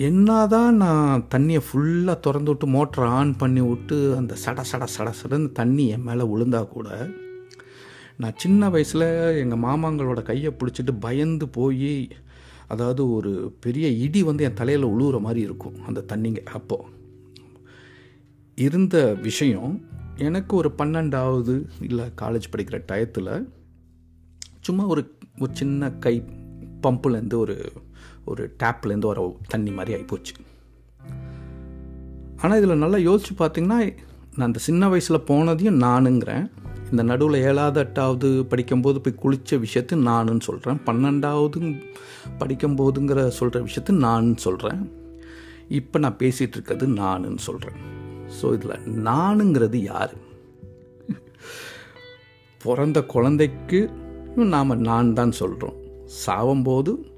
என்னதான் 0.00 0.76
நான் 0.76 1.26
தண்ணியை 1.34 1.60
ஃபுல்லாக 1.66 2.20
திறந்து 2.20 2.50
விட்டு 2.50 2.66
மோட்டரை 2.66 3.08
ஆன் 3.08 3.36
பண்ணி 3.36 3.60
விட்டு 3.60 4.16
அந்த 4.16 4.36
சட 4.44 4.60
சட 4.72 4.84
சட 4.98 5.08
சடன்னு 5.22 5.52
தண்ணி 5.52 5.88
என் 5.88 6.02
மேலே 6.02 6.24
விழுந்தா 6.24 6.68
கூட 6.68 7.08
நான் 8.16 8.34
சின்ன 8.36 8.70
வயசில் 8.70 9.06
எங்கள் 9.38 9.62
மாமாங்களோட 9.62 10.22
கையை 10.22 10.52
பிடிச்சிட்டு 10.52 10.98
பயந்து 11.00 11.48
போய் 11.48 12.10
அதாவது 12.68 13.10
ஒரு 13.12 13.54
பெரிய 13.60 13.88
இடி 13.88 14.22
வந்து 14.22 14.44
என் 14.44 14.54
தலையில் 14.54 14.90
உழுவுற 14.92 15.20
மாதிரி 15.20 15.40
இருக்கும் 15.40 15.76
அந்த 15.86 16.04
தண்ணிங்க 16.08 16.42
அப்போது 16.52 16.90
இருந்த 18.58 19.14
விஷயம் 19.22 19.80
எனக்கு 20.16 20.56
ஒரு 20.56 20.72
பன்னெண்டாவது 20.78 21.64
இல்லை 21.80 22.04
காலேஜ் 22.20 22.52
படிக்கிற 22.52 22.78
டயத்தில் 22.86 23.46
சும்மா 24.60 24.86
ஒரு 24.86 25.14
ஒரு 25.38 25.52
சின்ன 25.52 25.90
கை 25.90 26.22
பம்புலேருந்து 26.82 27.34
ஒரு 27.34 27.56
ஒரு 28.24 28.54
டேப்லேருந்து 28.58 29.06
வர 29.06 29.34
தண்ணி 29.48 29.70
மாதிரி 29.70 30.02
ஆகிப்போச்சு 30.02 30.34
ஆனால் 32.36 32.56
இதில் 32.56 32.76
நல்லா 32.76 32.96
யோசித்து 32.96 33.46
பார்த்தீங்கன்னா 33.46 33.96
நான் 34.34 34.46
அந்த 34.46 34.58
சின்ன 34.58 34.88
வயசில் 34.88 35.18
போனதையும் 35.18 35.82
நானுங்கிறேன். 35.82 36.50
இந்த 36.90 37.02
நடுவில் 37.02 37.42
ஏழாவது 37.42 37.80
எட்டாவது 37.80 38.44
படிக்கும்போது 38.44 39.00
போய் 39.00 39.18
குளித்த 39.22 39.58
விஷயத்து 39.58 39.94
நானுன்னு 39.94 40.40
சொல்கிறேன் 40.40 40.80
பன்னெண்டாவது 40.86 41.80
படிக்கும்போதுங்கிற 42.38 43.28
சொல்கிற 43.28 43.60
விஷயத்து 43.60 43.90
நானுன்னு 43.90 44.36
சொல்கிறேன் 44.36 44.92
இப்போ 45.68 45.98
நான் 45.98 46.16
பேசிகிட்டு 46.18 46.56
இருக்கிறது 46.56 46.86
நானுன்னு 46.88 47.38
சொல்கிறேன் 47.38 47.76
ஸோ 48.42 48.52
இதில் 48.52 49.04
நானுங்கிறது 49.04 49.74
யார்? 49.74 50.14
பிறந்த 52.62 53.02
குழந்தைக்கு 53.02 53.90
நாம் 54.34 54.80
நான் 54.80 55.12
தான் 55.12 55.32
சொல்கிறோம் 55.32 55.74
சாவும்போது 56.26 57.11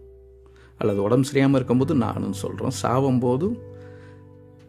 அல்லது 0.79 1.03
உடம்பு 1.03 1.29
சரியாமல் 1.33 1.55
இருக்கும்போது 1.55 1.95
நானும் 1.95 2.33
சொல்கிறோம் 2.33 2.73
சாவும்போது 2.83 3.59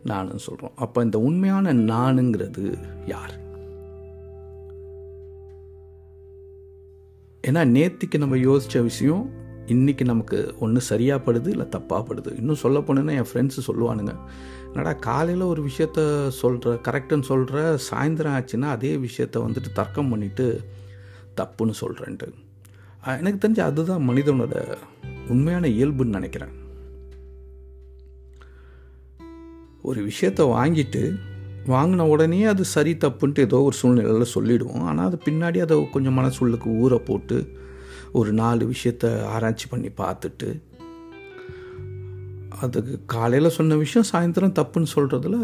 நானும் 0.04 0.38
சொல்கிறோம் 0.38 0.72
அப்போ 0.76 1.04
இந்த 1.04 1.20
உண்மையான 1.20 1.74
நானுங்கிறது 1.74 2.78
யார்? 3.06 3.34
ஏன்னா 7.48 7.64
நேத்திக்கு 7.70 8.18
நம்ம 8.18 8.36
யோசித்த 8.36 8.82
விஷயம் 8.82 9.44
இன்றைக்கி 9.68 10.04
நமக்கு 10.04 10.54
ஒன்று 10.60 10.82
சரியாக 10.82 11.32
படுது 11.32 11.48
இல்லை 11.48 11.66
தப்பாக 11.66 12.06
படுது 12.10 12.38
இன்னும் 12.38 12.56
சொல்ல 12.56 12.80
போனேன்னா 12.80 13.16
என் 13.16 13.30
ஃப்ரெண்ட்ஸு 13.34 13.60
சொல்லுவானுங்க 13.68 14.14
என்னடா 14.66 14.94
காலையில் 14.94 15.42
ஒரு 15.42 15.64
விஷயத்த 15.64 16.00
சொல்கிற 16.30 16.74
கரெக்டுன்னு 16.74 17.22
சொல்கிற 17.22 17.78
சாயந்தரம் 17.92 18.36
ஆச்சுன்னா 18.36 18.66
அதே 18.70 18.96
விஷயத்த 18.96 19.38
வந்துட்டு 19.38 19.72
தர்க்கம் 19.74 20.16
பண்ணிவிட்டு 20.16 20.60
தப்புன்னு 21.38 21.74
சொல்கிறேன்ட்டு 21.82 22.28
எனக்கு 23.06 23.48
தெரிஞ்ச 23.48 23.60
அதுதான் 23.60 24.10
மனிதனோட 24.10 24.78
உண்மையான 25.30 25.68
இயல்புன்னு 25.68 26.16
நினைக்கிறேன். 26.18 26.54
ஒரு 29.82 30.08
விஷயத்த 30.08 30.42
வாங்கிட்டு 30.44 31.16
வாங்கின 31.68 32.02
உடனே 32.02 32.44
அது 32.44 32.66
சரி 32.66 32.94
தப்புன்ட்டு 32.94 33.40
ஏதோ 33.40 33.62
ஒரு 33.62 33.76
சூழ்நிலையில் 33.76 34.34
சொல்லிவிடுவோம் 34.34 34.82
ஆனால் 34.82 35.06
அது 35.06 35.18
பின்னாடி 35.26 35.58
அதை 35.58 35.90
கொஞ்சம் 35.90 36.18
மனசுள்ளுக்கு 36.18 36.70
ஊற 36.84 36.96
போட்டு 36.96 37.38
ஒரு 38.12 38.34
நாலு 38.34 38.72
விஷயத்த 38.72 39.24
ஆராய்ச்சி 39.24 39.68
பண்ணி 39.70 39.88
பார்த்துட்டு 39.88 40.62
அதுக்கு 42.60 43.02
காலையில் 43.06 43.50
சொன்ன 43.50 43.76
விஷயம் 43.76 44.08
சாயந்தரம் 44.12 44.58
தப்புன்னு 44.60 44.86
சொல்கிறதுல 44.96 45.38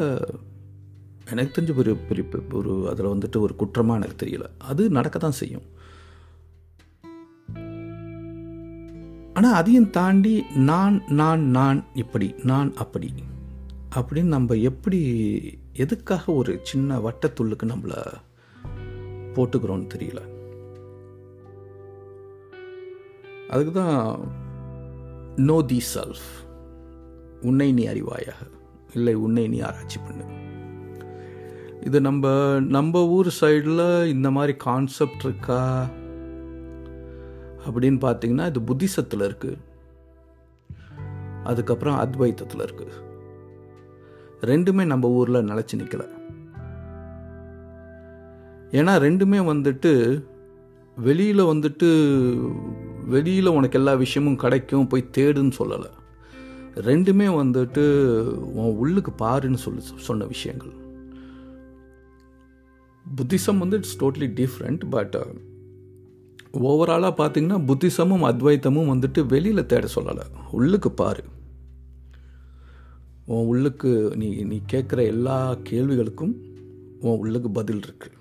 எனக்கு 1.29 1.61
தெரிஞ்ச 1.61 1.75
ஒரு 1.75 1.95
பெரிய 1.95 2.27
ஒரு 2.53 2.89
அதில் 2.89 3.05
வந்துட்டு 3.05 3.38
ஒரு 3.38 3.55
குற்றமாக 3.55 4.00
எனக்கு 4.00 4.25
தெரியல. 4.25 4.43
அது 4.57 4.89
நடக்க 4.89 5.19
தான் 5.19 5.31
செய்யும். 5.31 5.79
ஆனால் 9.41 9.53
அதையும் 9.53 9.89
தாண்டி 9.89 10.43
நான் 10.55 11.03
நான் 11.07 11.43
நான் 11.50 11.86
இப்படி 11.93 12.33
நான் 12.43 12.74
அப்படி 12.75 13.13
அப்படின்னு 13.95 14.24
நம்ம 14.24 14.55
எப்படி 14.55 15.00
எதுக்காக 15.74 16.33
ஒரு 16.33 16.60
சின்ன 16.63 16.98
வட்டத்துள்ளுக்கு 16.98 17.65
நம்மளை 17.71 18.01
போட்டுக்கிறோன்னு 19.36 19.88
தெரியல. 19.93 20.21
அதுக்கு 23.50 23.71
தான் 23.71 24.19
நோ 25.36 25.62
தி 25.62 25.81
செல்ஃப் 25.95 26.27
உன்னை 27.41 27.71
நீ 27.71 27.88
அறிவாயாக 27.88 28.48
இல்லை 28.93 29.13
உன்னை 29.13 29.48
நீ 29.48 29.60
ஆராய்ச்சி 29.60 30.00
பண்ணு. 30.07 30.27
இது 31.83 32.01
நம்ம 32.01 32.36
நம்ம 32.60 33.07
ஊர் 33.07 33.31
சைடில் 33.41 34.05
இந்த 34.05 34.31
மாதிரி 34.31 34.57
கான்செப்ட் 34.57 35.24
இருக்கா? 35.24 35.89
அப்படின்னு 37.68 38.00
பார்த்தீங்கன்னா 38.01 38.48
இது 38.48 38.62
புத்திசத்தில் 38.62 39.27
இருக்குது 39.30 39.58
அதுக்கப்புறம் 41.44 41.98
அத்வைத்தத்தில் 41.98 42.65
இருக்குது 42.65 43.00
ரெண்டுமே 44.41 44.86
நம்ம 44.86 45.10
ஊரில் 45.10 45.48
நிலச்சி 45.50 45.75
நிற்கல 45.75 46.03
ஏன்னா 48.72 48.94
ரெண்டுமே 49.06 49.39
வந்துட்டு 49.51 50.24
வெளியில் 50.96 51.39
வந்துட்டு 51.39 51.88
வெளியில் 53.06 53.48
உனக்கு 53.48 53.77
எல்லா 53.80 53.94
விஷயமும் 53.94 54.36
கிடைக்கும் 54.36 54.88
போய் 54.88 55.10
தேடுன்னு 55.18 55.51
சொல்லலை. 55.60 55.89
ரெண்டுமே 56.75 57.27
வந்துட்டு 57.39 57.84
உன் 58.34 58.75
உள்ளுக்கு 58.75 59.12
பாருன்னு 59.20 59.53
சொல்லி 59.53 59.82
சொன்ன 59.96 60.25
விஷயங்கள். 60.25 60.74
புத்திசம் 63.06 63.58
வந்து 63.58 63.77
இட்ஸ் 63.77 64.03
டோட்லி 64.03 64.27
டிஃப்ரெண்ட் 64.39 64.82
பட் 64.89 65.15
ஓவராலாக 66.53 67.13
பார்த்தீங்கன்னா 67.13 67.65
புத்திசமும் 67.65 68.25
அத்வைத்தமும் 68.25 68.89
வந்துட்டு 68.89 69.25
வெளியில் 69.25 69.65
தேட 69.65 69.88
சொல்லலை. 69.96 70.25
உள்ளுக்கு 70.51 70.91
பாரு. 70.91 71.24
உன் 73.25 73.46
உள்ளுக்கு 73.46 74.13
நீ 74.15 74.43
நீ 74.43 74.62
கேட்குற 74.72 75.05
எல்லா 75.05 75.55
கேள்விகளுக்கும் 75.55 76.34
உன் 77.00 77.17
உள்ளுக்கு 77.17 77.51
பதில் 77.51 77.79
இருக்கு. 77.84 78.12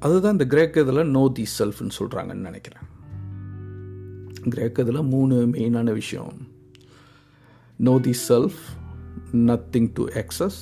அதுதான் 0.00 0.32
இந்த 0.32 0.46
கிரேக்க 0.46 0.80
இதில் 0.80 1.10
நோ 1.10 1.30
தி 1.34 1.44
செல்ஃப்னு 1.58 1.90
சொல்கிறாங்கன்னு 1.98 2.34
நினைக்கிறேன். 2.34 2.82
கிரேக்க 4.48 4.82
இதில் 4.82 5.02
மூணு 5.02 5.34
மெயினான 5.34 5.92
விஷயம். 5.92 6.32
Know 7.76 7.98
the 7.98 8.14
self 8.28 8.60
nothing 9.32 9.90
to 9.94 10.06
excess 10.06 10.58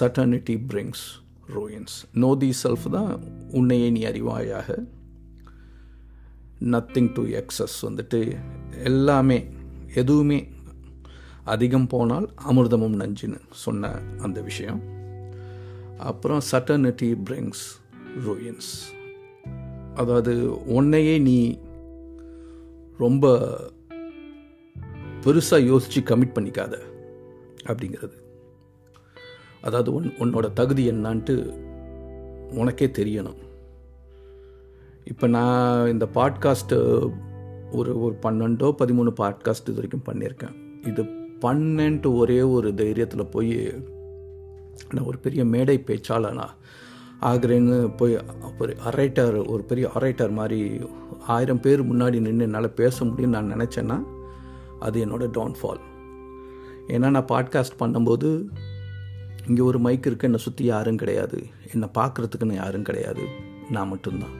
certainty 0.00 0.60
brings 0.68 1.21
ruins 1.54 1.96
know 2.12 2.36
the 2.36 2.52
self 2.62 2.90
தான் 2.90 3.20
உன்னையே 3.50 3.90
நீ 3.90 4.04
அறிவாயாக 4.04 4.86
நத்திங் 6.60 7.12
டு 7.12 7.22
எக்ஸஸ் 7.26 7.78
வந்துட்டு 7.82 8.36
எல்லாமே 8.84 9.46
எதுவுமே 9.94 10.48
அதிகம் 11.44 11.86
போனால் 11.86 12.30
அமிர்தமும் 12.48 12.98
நஞ்சுன்னு 13.02 13.40
சொன்ன 13.50 13.90
அந்த 14.20 14.40
விஷயம். 14.40 14.80
அப்புறம் 15.98 16.40
சட்டர்னிட்டி 16.50 17.08
பிரிங்ஸ் 17.24 17.64
ரூயின்ஸ் 18.26 18.72
அதாவது 19.94 20.64
உன்னையே 20.64 21.18
நீ 21.18 21.58
ரொம்ப 22.98 23.26
பெருசாக 25.24 25.66
யோசித்து 25.66 26.16
கமிட் 26.16 26.36
பண்ணிக்காத 26.36 26.74
அப்படிங்கிறது. 27.64 28.16
அதாவது 29.62 29.90
உன் 29.94 30.12
உன்னோட 30.18 30.52
தகுதி 30.52 30.90
என்னான்ட்டு 30.90 31.34
உனக்கே 32.52 32.86
தெரியணும். 32.86 33.40
இப்போ 35.04 35.26
நான் 35.26 35.88
இந்த 35.88 36.06
பாட்காஸ்ட்டு 36.14 36.78
ஒரு 37.70 38.00
ஒரு 38.00 38.14
பன்னெண்டோ 38.22 38.68
பதிமூணு 38.78 39.12
பாட்காஸ்ட் 39.20 39.68
இது 39.68 39.74
வரைக்கும் 39.74 40.06
பண்ணியிருக்கேன். 40.10 40.56
இது 40.86 41.02
பன்னெண்டு 41.40 42.16
ஒரே 42.16 42.42
ஒரு 42.42 42.68
தைரியத்தில் 42.68 43.30
போய் 43.30 43.54
நான் 44.94 45.04
ஒரு 45.04 45.18
பெரிய 45.18 45.44
மேடை 45.44 45.84
பேச்சாளனா 45.86 46.46
ஆகிறேன்னு 47.20 47.94
போய் 47.96 48.14
ஒரு 48.58 48.72
அரைட்டர் 48.84 49.46
ஒரு 49.46 49.62
பெரிய 49.62 49.90
அரைட்டர் 49.94 50.30
மாதிரி 50.30 50.80
ஆயிரம் 51.26 51.60
பேர் 51.60 51.82
முன்னாடி 51.92 52.20
நின்று 52.20 52.44
என்னால் 52.44 52.74
பேச 52.74 53.04
முடியும்னு 53.04 53.36
நான் 53.36 53.52
நினச்சேன்னா 53.52 53.98
அது 54.80 55.04
என்னோடய 55.06 55.32
டவுன்ஃபால் 55.32 55.82
ஏன்னா 56.88 57.10
நான் 57.10 57.30
பாட்காஸ்ட் 57.32 57.80
பண்ணும்போது 57.80 58.30
இங்கே 59.48 59.62
ஒரு 59.62 59.78
மைக் 59.78 60.06
இருக்குது 60.08 60.28
என்னை 60.30 60.40
சுற்றி 60.44 60.64
யாரும் 60.64 61.00
கிடையாது. 61.02 61.38
என்னை 61.72 61.88
பார்க்குறதுக்குன்னு 61.98 62.60
யாரும் 62.62 62.88
கிடையாது. 62.90 63.24
நான் 63.70 63.88
மட்டும்தான். 63.88 64.36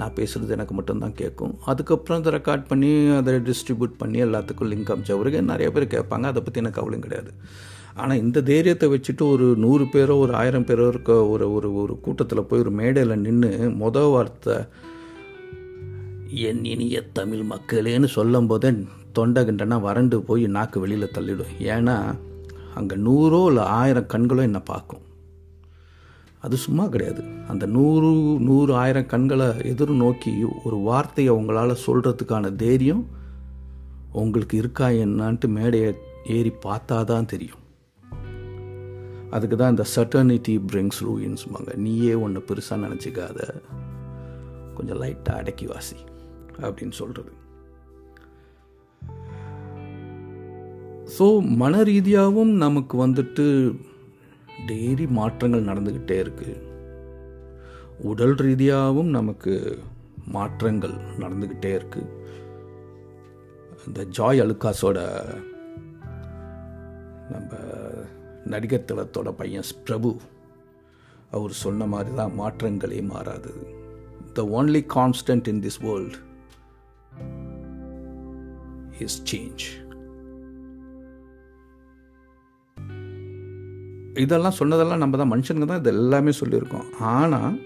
நான் 0.00 0.14
பேசுகிறது 0.18 0.54
எனக்கு 0.56 0.74
மட்டும்தான் 0.74 1.14
கேட்கும். 1.20 1.54
அதுக்கப்புறம் 1.70 2.20
அதை 2.20 2.32
ரெக்கார்ட் 2.36 2.66
பண்ணி 2.66 2.90
அதை 3.16 3.34
டிஸ்ட்ரிபியூட் 3.48 3.94
பண்ணி 4.02 4.18
எல்லாத்துக்கும் 4.22 4.70
லிங்க் 4.72 4.92
அமிச்ச. 4.94 5.16
பிறகு 5.20 5.42
நிறைய 5.42 5.70
பேர் 5.72 5.92
கேட்பாங்க 5.94 6.26
அதை 6.32 6.42
பற்றி 6.42 6.60
எனக்கு 6.60 6.78
கவலையும் 6.80 7.06
கிடையாது. 7.06 7.32
ஆனால் 7.94 8.20
இந்த 8.24 8.42
தைரியத்தை 8.42 8.88
வச்சுட்டு 8.92 9.24
ஒரு 9.34 9.46
நூறு 9.64 9.84
பேரோ 9.94 10.16
ஒரு 10.24 10.32
ஆயிரம் 10.34 10.66
பேரோ 10.68 10.86
இருக்க 10.88 11.12
ஒரு 11.26 11.46
ஒரு 11.52 11.68
ஒரு 11.82 11.94
கூட்டத்தில் 12.00 12.48
போய் 12.50 12.60
ஒரு 12.60 12.72
மேடையில் 12.80 13.22
நின்று 13.24 13.50
மொத 13.80 14.04
வார்த்தை 14.12 14.56
என் 16.48 16.64
இனிய 16.64 17.02
தமிழ் 17.18 17.44
மக்களேன்னு 17.52 18.08
சொல்லும் 18.16 18.46
போதே 18.46 18.70
தொண்டை 19.12 19.42
கிண்டனா 19.44 19.76
வறண்டு 19.80 20.16
போய் 20.22 20.46
நாக்கு 20.56 20.80
வெளியில் 20.80 21.14
தள்ளிடும். 21.16 21.54
ஏன்னா 21.74 21.96
அங்கே 22.78 22.96
நூறோ 22.96 23.46
இல்லை 23.46 23.64
ஆயிரம் 23.80 24.10
கண்களோ 24.14 24.42
என்னை 24.48 24.60
பார்க்கும். 24.60 25.04
அது 26.40 26.56
சும்மா 26.56 26.84
கிடையாது. 26.86 27.22
அந்த 27.48 27.64
நூறு 27.66 28.10
நூறு 28.48 28.72
ஆயிரம் 28.74 29.06
கண்களை 29.06 29.48
எதிர் 29.64 29.94
நோக்கி 30.02 30.32
ஒரு 30.64 30.76
வார்த்தையை 30.88 31.32
உங்களால் 31.34 31.82
சொல்கிறதுக்கான 31.86 32.52
தைரியம் 32.56 33.02
உங்களுக்கு 34.12 34.56
இருக்கா 34.56 34.86
என்னான்ட்டு 35.04 35.48
மேடையை 35.48 35.90
ஏறி 36.26 36.52
பார்த்தா 36.66 36.98
தான் 37.04 37.30
தெரியும். 37.32 37.64
அதுக்கு 39.30 39.56
தான் 39.56 39.72
இந்த 39.74 39.84
சட்டர்னிட்டி 39.96 40.54
பிரிங்ஸ் 40.72 41.00
ரூயின்ஸ்பாங்க 41.08 41.74
நீயே 41.86 42.14
ஒன்று 42.14 42.44
பெருசாக 42.48 42.84
நினச்சிக்காத. 42.84 43.40
கொஞ்சம் 44.74 45.02
லைட்டாக 45.02 45.40
அடக்கி 45.42 45.66
வாசி. 45.66 45.98
அப்படின்னு 46.60 46.96
சொல்கிறது 47.00 47.32
ஸோ 51.16 51.40
மன 51.56 51.82
ரீதியாகவும் 51.82 52.52
நமக்கு 52.56 53.06
வந்துட்டு 53.06 53.76
டெய்லி 54.66 55.10
மாற்றங்கள் 55.10 55.64
நடந்துக்கிட்டே 55.64 56.16
இருக்குது 56.18 56.66
உடல் 57.98 58.34
ரீதியாகவும் 58.34 59.08
நமக்கு 59.08 59.78
மாற்றங்கள் 60.26 60.94
நடந்துக்கிட்டே 61.18 61.80
இருக்குது 61.80 62.16
இந்த 63.86 64.06
ஜாய் 64.18 64.42
அலுக்காஸோட 64.42 64.98
நம்ம 67.30 67.56
நடிகர் 68.44 68.84
தளத்தோட 68.86 69.30
பையன் 69.30 69.64
பிரபு 69.84 70.16
அவர் 71.30 71.52
சொன்ன 71.52 71.86
மாதிரி 71.86 72.14
தான் 72.14 72.32
மாற்றங்களே 72.38 73.02
மாறாது. 73.02 73.52
The 74.32 74.42
only 74.42 74.84
constant 74.94 75.48
in 75.48 75.62
this 75.62 75.80
world 75.80 76.16
is 78.98 79.36
change 79.36 79.64
இதெல்லாம் 84.18 84.58
சொன்னதெல்லாம் 84.58 84.98
நம்ம 84.98 85.16
தான் 85.16 85.32
மனுஷனுங்க 85.32 85.66
தான் 85.66 85.78
இது 85.78 85.90
எல்லாமே 85.90 86.30
சொல்லியிருக்கோம். 86.30 86.86
ஆனால் 87.00 87.60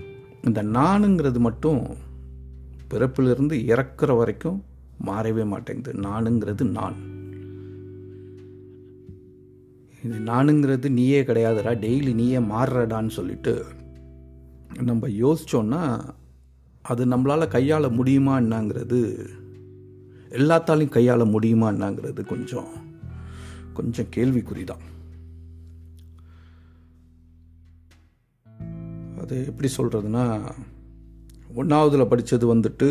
இந்த 0.45 0.62
நானுங்கிறது 0.62 1.38
மட்டும் 1.38 1.83
பிறப்பிலிருந்து 2.91 3.55
இறக்குற 3.73 4.17
வரைக்கும் 4.17 4.65
மாறவே 5.07 5.45
மாட்டேங்குது. 5.45 5.93
நானுங்கிறது 6.01 6.65
நான். 6.79 6.99
இது 10.05 10.19
நானுங்கிறது 10.19 10.88
நீயே 10.91 11.23
கிடையாதுடா 11.23 11.73
டெய்லி 11.85 12.12
நீயே 12.15 12.38
மாறுறடான்னு 12.38 13.09
சொல்லிட்டு 13.09 13.55
நம்ம 14.83 15.09
யோசித்தோன்னா 15.09 15.83
அது 16.85 17.03
நம்மளால் 17.07 17.53
கையாள 17.55 17.91
முடியுமா 17.91 18.38
என்னங்கிறது 18.41 19.01
எல்லாத்தாலையும் 20.31 20.97
கையாள 20.97 21.25
முடியுமா 21.25 21.67
என்னங்கிறது 21.71 22.23
கொஞ்சம் 22.25 22.71
கொஞ்சம் 23.73 24.11
கேள்விக்குறி 24.17 24.65
தான். 24.65 24.85
அது 29.22 29.37
எப்படி 29.46 29.68
சொல்கிறதுனா 29.76 30.24
ஒன்றாவதில் 31.56 32.06
படித்தது 32.06 32.54
வந்துட்டு 32.54 32.88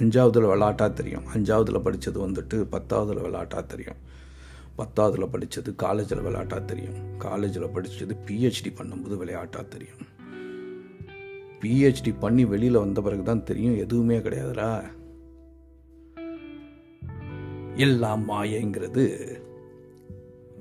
அஞ்சாவதில் 0.00 0.50
விளாட்டாக 0.50 0.92
தெரியும். 0.92 1.26
அஞ்சாவதில் 1.34 1.82
படித்தது 1.82 2.18
வந்துட்டு 2.28 2.56
பத்தாவதில் 2.72 3.22
விளாட்டாக 3.22 3.62
தெரியும். 3.66 4.00
பத்தாவதில் 4.76 5.30
படித்தது 5.30 5.74
காலேஜில் 5.74 6.20
விளையாட்டாக 6.20 6.62
தெரியும். 6.62 6.98
காலேஜில் 7.18 7.72
படித்தது 7.72 8.16
பிஹெச்டி 8.26 8.70
பண்ணும்போது 8.76 9.16
விளையாட்டாக 9.16 9.64
தெரியும். 9.68 10.04
பிஹெச்டி 11.60 12.14
பண்ணி 12.20 12.44
வெளியில் 12.44 12.78
வந்த 12.78 13.00
பிறகு 13.00 13.22
தான் 13.22 13.44
தெரியும். 13.44 13.76
எதுவுமே 13.76 14.18
கிடையாதுடா. 14.18 14.70
எல்லாம் 17.76 18.22
மாயங்கிறது 18.28 19.04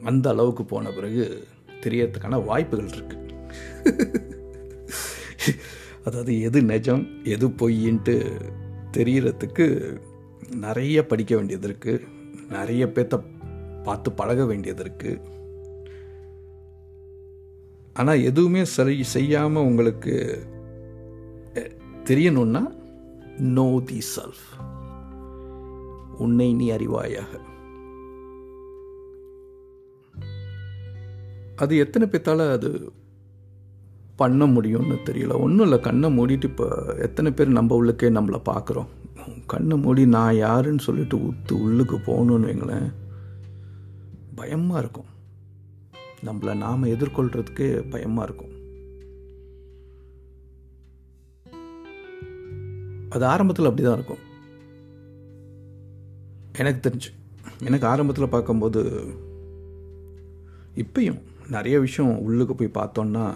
அந்த 0.03 0.29
அளவுக்கு 0.29 0.65
போன 0.65 0.91
பிறகு 0.91 1.23
தெரியறதுக்கான 1.81 2.45
வாய்ப்புகள் 2.45 2.93
இருக்குது 2.97 3.25
அதாவது 6.03 6.41
எது 6.41 6.61
நிஜம் 6.61 7.23
எது 7.23 7.47
பொய்ன்ட்டு 7.47 8.39
தெரிகிறதுக்கு 8.91 9.97
நிறைய 10.55 11.05
படிக்க 11.05 11.35
வேண்டியது 11.35 11.67
இருக்குது 11.69 12.07
நிறைய 12.49 12.85
பேர்த்த 12.85 13.23
பார்த்து 13.83 14.11
பழக 14.11 14.45
வேண்டியது 14.45 14.83
இருக்குது 14.83 15.21
ஆனால் 17.93 18.21
எதுவுமே 18.21 18.65
சரி 18.65 19.03
செய்யாமல் 19.03 19.63
உங்களுக்கு 19.63 20.43
தெரியணும்னா 22.03 22.75
நோ 23.37 23.81
தி 23.85 23.97
செல்ஃப் 23.97 24.65
உன்னை 26.17 26.53
நீ 26.53 26.71
அறிவாயாக. 26.71 27.39
அது 31.55 31.77
எத்தனை 31.77 32.07
பேத்தால 32.07 32.51
அது 32.51 32.91
பண்ண 34.17 34.47
முடியும்னு 34.47 34.97
தெரியல. 35.05 35.39
ஒன்றும் 35.39 35.65
இல்லை 35.65 35.79
கண்ணை 35.79 36.17
மூடிட்டு 36.17 36.43
இப்போ 36.43 36.95
எத்தனை 36.97 37.31
பேர் 37.31 37.47
நம்ம 37.47 37.83
உள்ளுக்கே 37.83 38.09
நம்மளை 38.17 38.41
பார்க்குறோம் 38.45 38.87
கண்ணை 39.47 39.77
மூடி 39.77 40.05
நான் 40.05 40.35
யாருன்னு 40.35 40.79
சொல்லிட்டு 40.79 41.17
உத்து 41.17 41.51
உள்ளுக்கு 41.51 41.97
போகணுன்னு 41.97 42.43
வைங்களேன். 42.43 42.91
பயமாக 44.35 44.79
இருக்கும். 44.79 45.09
நம்மளை 46.25 46.57
நாம் 46.57 46.83
எதிர்கொள்கிறதுக்கு 46.83 47.89
பயமாக 47.89 48.23
இருக்கும். 48.23 48.55
அது 53.09 53.25
ஆரம்பத்தில் 53.25 53.65
அப்படி 53.65 53.83
தான் 53.83 53.93
இருக்கும். 53.93 54.23
எனக்கு 56.57 56.89
தெரிஞ்சு. 56.89 57.15
எனக்கு 57.65 57.87
ஆரம்பத்தில் 57.87 58.29
பார்க்கும்போது 58.29 58.81
இப்பயும் 60.75 61.21
நிறைய 61.49 61.79
விஷயம் 61.79 62.19
உள்ளுக்கு 62.19 62.55
போய் 62.55 62.85
பார்த்தோன்னா 62.85 63.31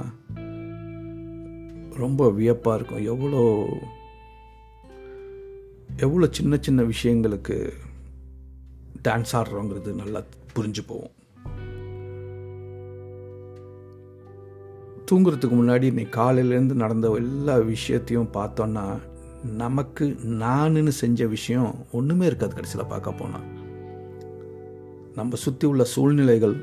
ரொம்ப 1.97 2.31
வியப்பாக 2.31 2.77
இருக்கும். 2.77 3.05
எவ்வளோ 3.05 3.67
எவ்வளோ 5.97 6.27
சின்ன 6.31 6.57
சின்ன 6.61 6.83
விஷயங்களுக்கு 6.83 7.73
டான்ஸ் 9.07 9.33
ஆடுறோங்கிறது 9.33 9.93
நல்லா 9.93 10.23
புரிஞ்சு 10.55 10.79
போவோம் 10.87 11.15
தூங்குறதுக்கு 15.11 15.55
முன்னாடி 15.55 15.93
நீ 15.93 16.01
காலையிலேருந்து 16.01 16.73
நடந்த 16.73 17.11
எல்லா 17.11 17.55
விஷயத்தையும் 17.55 18.29
பார்த்தோன்னா 18.33 18.99
நமக்கு 19.55 20.17
நானுன்னு 20.23 20.87
செஞ்ச 20.87 21.27
விஷயம் 21.27 21.85
ஒன்றுமே 21.91 22.25
இருக்காது 22.25 22.53
கடைசியில் 22.53 22.87
பார்க்க 22.87 23.11
போனால் 23.11 23.47
நம்ம 25.15 25.35
சுற்றி 25.35 25.67
உள்ள 25.67 25.83
சூழ்நிலைகள் 25.83 26.55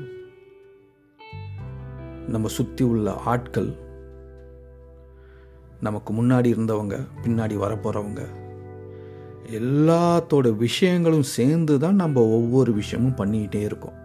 நம்ம 2.27 2.47
சுற்றி 2.47 2.85
உள்ள 2.85 3.13
ஆட்கள் 3.13 3.88
நமக்கு 5.81 6.13
முன்னாடி 6.13 6.49
இருந்தவங்க 6.55 6.95
பின்னாடி 7.23 7.55
வரப்போகிறவங்க 7.57 8.21
எல்லாத்தோட 9.51 10.57
விஷயங்களும் 10.57 11.23
சேர்ந்து 11.23 11.79
தான் 11.79 11.95
நம்ம 11.95 12.21
ஒவ்வொரு 12.21 12.73
விஷயமும் 12.73 13.15
பண்ணிக்கிட்டே 13.15 13.61
இருக்கோம். 13.63 13.97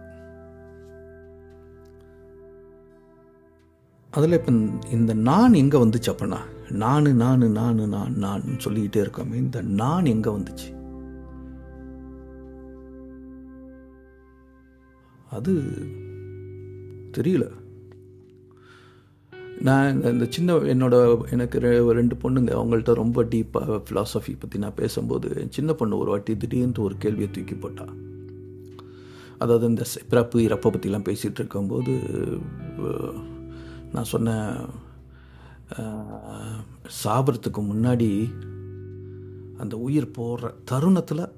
அதில் 4.11 4.31
இப்போ 4.31 4.51
இந்த 4.91 5.13
நான் 5.13 5.53
எங்கே 5.53 5.83
வந்துச்சு 5.83 6.09
அப்பனா? 6.11 6.39
நான் 6.69 7.15
நான் 7.15 7.51
நான் 7.51 7.89
நான் 7.89 8.17
நான் 8.17 8.43
சொல்லிக்கிட்டே 8.57 9.01
இருக்கோமே 9.01 9.33
இந்த 9.33 9.61
நான் 9.61 10.05
எங்கே 10.05 10.29
வந்துச்சு? 10.29 10.69
அது 15.29 15.53
தெரியல. 17.17 17.45
நான் 19.61 20.03
இந்த- 20.03 20.31
சின்ன 20.31 20.53
என்னோட 20.53 20.95
எனக்கு 21.31 21.59
ரெ- 21.59 21.91
ரெண்டு 21.91 22.15
பொண்ணுங்க. 22.15 22.49
அவங்கள்ட்ட 22.51 22.93
ரொம்ப 22.93 23.23
டீப்பாக 23.23 23.81
ஃபிலாசபி 23.85 24.39
பற்றி 24.39 24.59
நான் 24.59 24.73
பேசும்போது 24.73 25.33
என் 25.35 25.51
சின்ன 25.51 25.73
பொண்ணு 25.73 25.97
ஒரு 25.97 26.09
வாட்டி 26.09 26.37
திடீர்னு 26.37 26.83
ஒரு 26.83 26.97
கேள்வியை 26.97 27.31
தூக்கி 27.31 27.55
போட்டா. 27.55 27.85
அதாவது 29.37 29.65
இந்த 29.65 29.83
பிறப்பு 30.09 30.39
இறப்பை 30.39 30.69
பற்றிலாம் 30.69 31.09
பேசிகிட்டு 31.09 31.39
இருக்கும்போது 31.39 31.93
நான் 33.93 34.03
சொன்னேன் 34.03 34.49
அஹ், 35.75 36.59
முன்னாடி 37.57 38.29
அந்த 39.57 39.77
உயிர் 39.77 40.11
போடுற 40.17 40.53
தருணத்தில் 40.65 41.29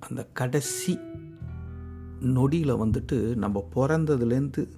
அந்த 0.00 0.26
கடைசி 0.32 0.98
நொடியில் 2.20 2.74
வந்துட்டு 2.74 3.36
நம்ம 3.36 3.68
பிறந்ததுலேருந்து 3.74 4.68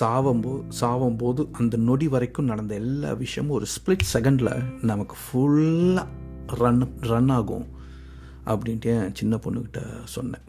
சாவம்போ 0.00 0.62
சாவும்போது 0.80 1.48
அந்த 1.52 1.76
நொடி 1.76 2.08
வரைக்கும் 2.08 2.44
நடந்த 2.44 2.74
எல்லா 2.74 3.12
விஷயமும் 3.12 3.56
ஒரு 3.56 3.66
ஸ்பிளிட் 3.74 4.06
செகண்டில் 4.12 4.84
நமக்கு 4.84 5.16
ஃபுல்லாக 5.24 6.06
ரன் 6.46 6.88
ரன் 7.00 7.28
ஆகும் 7.28 7.66
அப்படின்ட்டு 8.46 8.84
என் 8.84 9.14
சின்ன 9.14 9.36
பொண்ணுக்கிட்ட 9.36 9.82
சொன்னேன். 10.04 10.40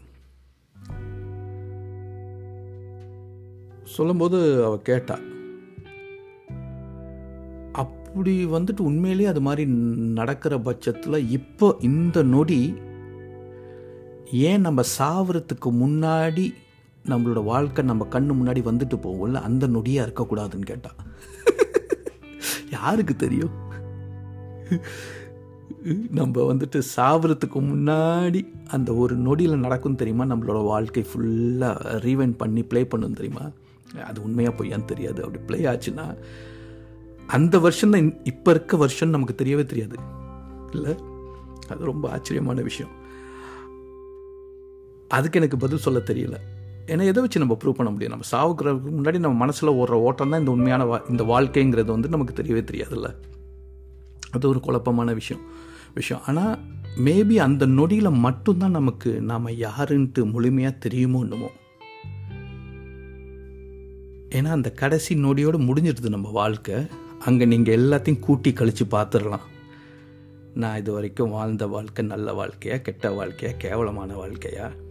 சொல்லும்போது 3.84 4.65
அவ 4.65 4.78
கேட்டா 4.78 5.19
அப்படி 7.71 8.45
வந்துட்டு 8.45 8.80
உண்மையிலேயே 8.80 9.28
அது 9.28 9.41
மாதிரி 9.41 9.71
நடக்கிற 10.13 10.60
பட்சத்தில் 10.60 11.30
இப்போ 11.30 11.76
இந்த 11.80 12.24
நொடி 12.24 12.74
ஏன் 14.32 14.62
நம்ம 14.62 14.82
சாவறதுக்கு 15.00 15.65
முன்னாடி 15.65 16.54
நம்மளோட 17.06 17.44
வாழ்க்கை 17.44 17.86
நம்ம 17.86 18.08
கண்ணு 18.12 18.34
முன்னாடி 18.34 18.60
வந்துட்டு 18.60 18.96
போகும்ல 18.96 19.34
அந்த 19.34 19.68
நொடியாக 19.68 20.10
இருக்கக்கூடாதுன்னு 20.10 20.65
கேட்டா. 20.65 20.91
யாருக்கு 22.72 23.15
தெரியும்? 23.15 23.63
நம்ம 26.12 26.54
வந்துட்டு 26.54 26.82
சாவறதுக்கு 26.96 27.56
முன்னாடி 27.56 28.48
அந்த 28.68 28.94
ஒரு 28.94 29.15
நொடியில் 29.15 29.58
நடக்கும் 29.58 29.96
தெரியுமா? 29.96 30.36
நம்மளோட 30.36 30.63
வாழ்க்கை 30.63 31.06
ஃபுல்லாக 31.13 32.00
ரீவைண்ட் 32.06 32.38
பண்ணி 32.38 32.63
ப்ளே 32.63 32.86
பண்ணும் 32.86 33.13
தெரியுமா? 33.13 33.50
அது 34.06 34.24
உண்மையாக 34.24 34.63
பொய்யான்னு 34.63 34.86
தெரியாது. 34.86 35.24
அப்படி 35.24 35.44
ப்ளே 35.44 35.63
ஆச்சுன்னா 35.63 36.18
அந்த 37.28 37.60
வருஷம் 37.60 37.91
தான் 37.91 38.24
இப்போ 38.24 38.52
இருக்க 38.52 38.78
வருஷம் 38.78 39.10
நமக்கு 39.10 39.46
தெரியவே 39.46 39.65
தெரியாது. 39.65 39.98
இல்லை? 40.72 40.96
அது 41.70 41.86
ரொம்ப 41.86 42.10
ஆச்சரியமான 42.10 42.62
விஷயம். 42.62 42.91
அதுக்கு 45.08 45.39
எனக்கு 45.39 45.58
பதில் 45.58 45.78
சொல்ல 45.78 46.00
தெரியல. 46.00 46.36
ஏன்னா 46.86 47.04
எதை 47.06 47.21
வச்சு 47.21 47.39
நம்ம 47.39 47.58
ப்ரூவ் 47.63 47.71
பண்ண 47.71 47.91
முடியும்? 47.91 48.13
நம்ம 48.15 48.28
சாவுக்கிறதுக்கு 48.32 48.91
முன்னாடி 48.98 49.19
நம்ம 49.19 49.38
மனசில் 49.38 49.69
ஓடுற 49.69 49.89
ஓட்டம் 49.89 50.30
தான் 50.30 50.39
இந்த 50.39 50.52
உண்மையான 50.52 50.86
வா 50.86 51.02
இந்த 51.10 51.24
வாழ்க்கைங்கிறது 51.24 51.86
வந்து 51.86 52.10
நமக்கு 52.10 52.43
தெரியவே 52.43 52.63
தெரியாதுல்ல. 52.71 53.15
அது 54.32 54.48
ஒரு 54.48 54.60
குழப்பமான 54.60 55.13
விஷயம் 55.13 55.43
விஷயம். 55.93 56.24
ஆனால் 56.26 56.60
மேபி 56.98 57.36
அந்த 57.36 57.65
நொடியில் 57.65 58.10
மட்டும்தான் 58.10 58.71
நமக்கு 58.71 59.21
நாம் 59.21 59.48
யாருன்ட்டு 59.48 60.32
முழுமையாக 60.32 60.76
தெரியுமோ 60.78 61.19
என்னமோ. 61.19 61.50
ஏன்னா 64.30 64.48
அந்த 64.48 64.71
கடைசி 64.71 65.15
நொடியோடு 65.15 65.60
முடிஞ்சிடுது 65.60 66.10
நம்ம 66.10 66.32
வாழ்க்கை. 66.32 66.88
அங்கே 67.19 67.45
நீங்கள் 67.45 67.78
எல்லாத்தையும் 67.78 68.19
கூட்டி 68.19 68.54
கழித்து 68.54 68.86
பார்த்துடலாம் 68.86 69.45
நான் 70.54 70.78
இது 70.78 70.91
வரைக்கும் 70.91 71.30
வாழ்ந்த 71.30 71.67
வாழ்க்கை 71.67 72.06
நல்ல 72.06 72.45
வாழ்க்கையா 72.45 72.82
கெட்ட 72.82 73.10
வாழ்க்கையா 73.10 73.58
கேவலமான 73.58 74.26
வாழ்க்கையா? 74.26 74.85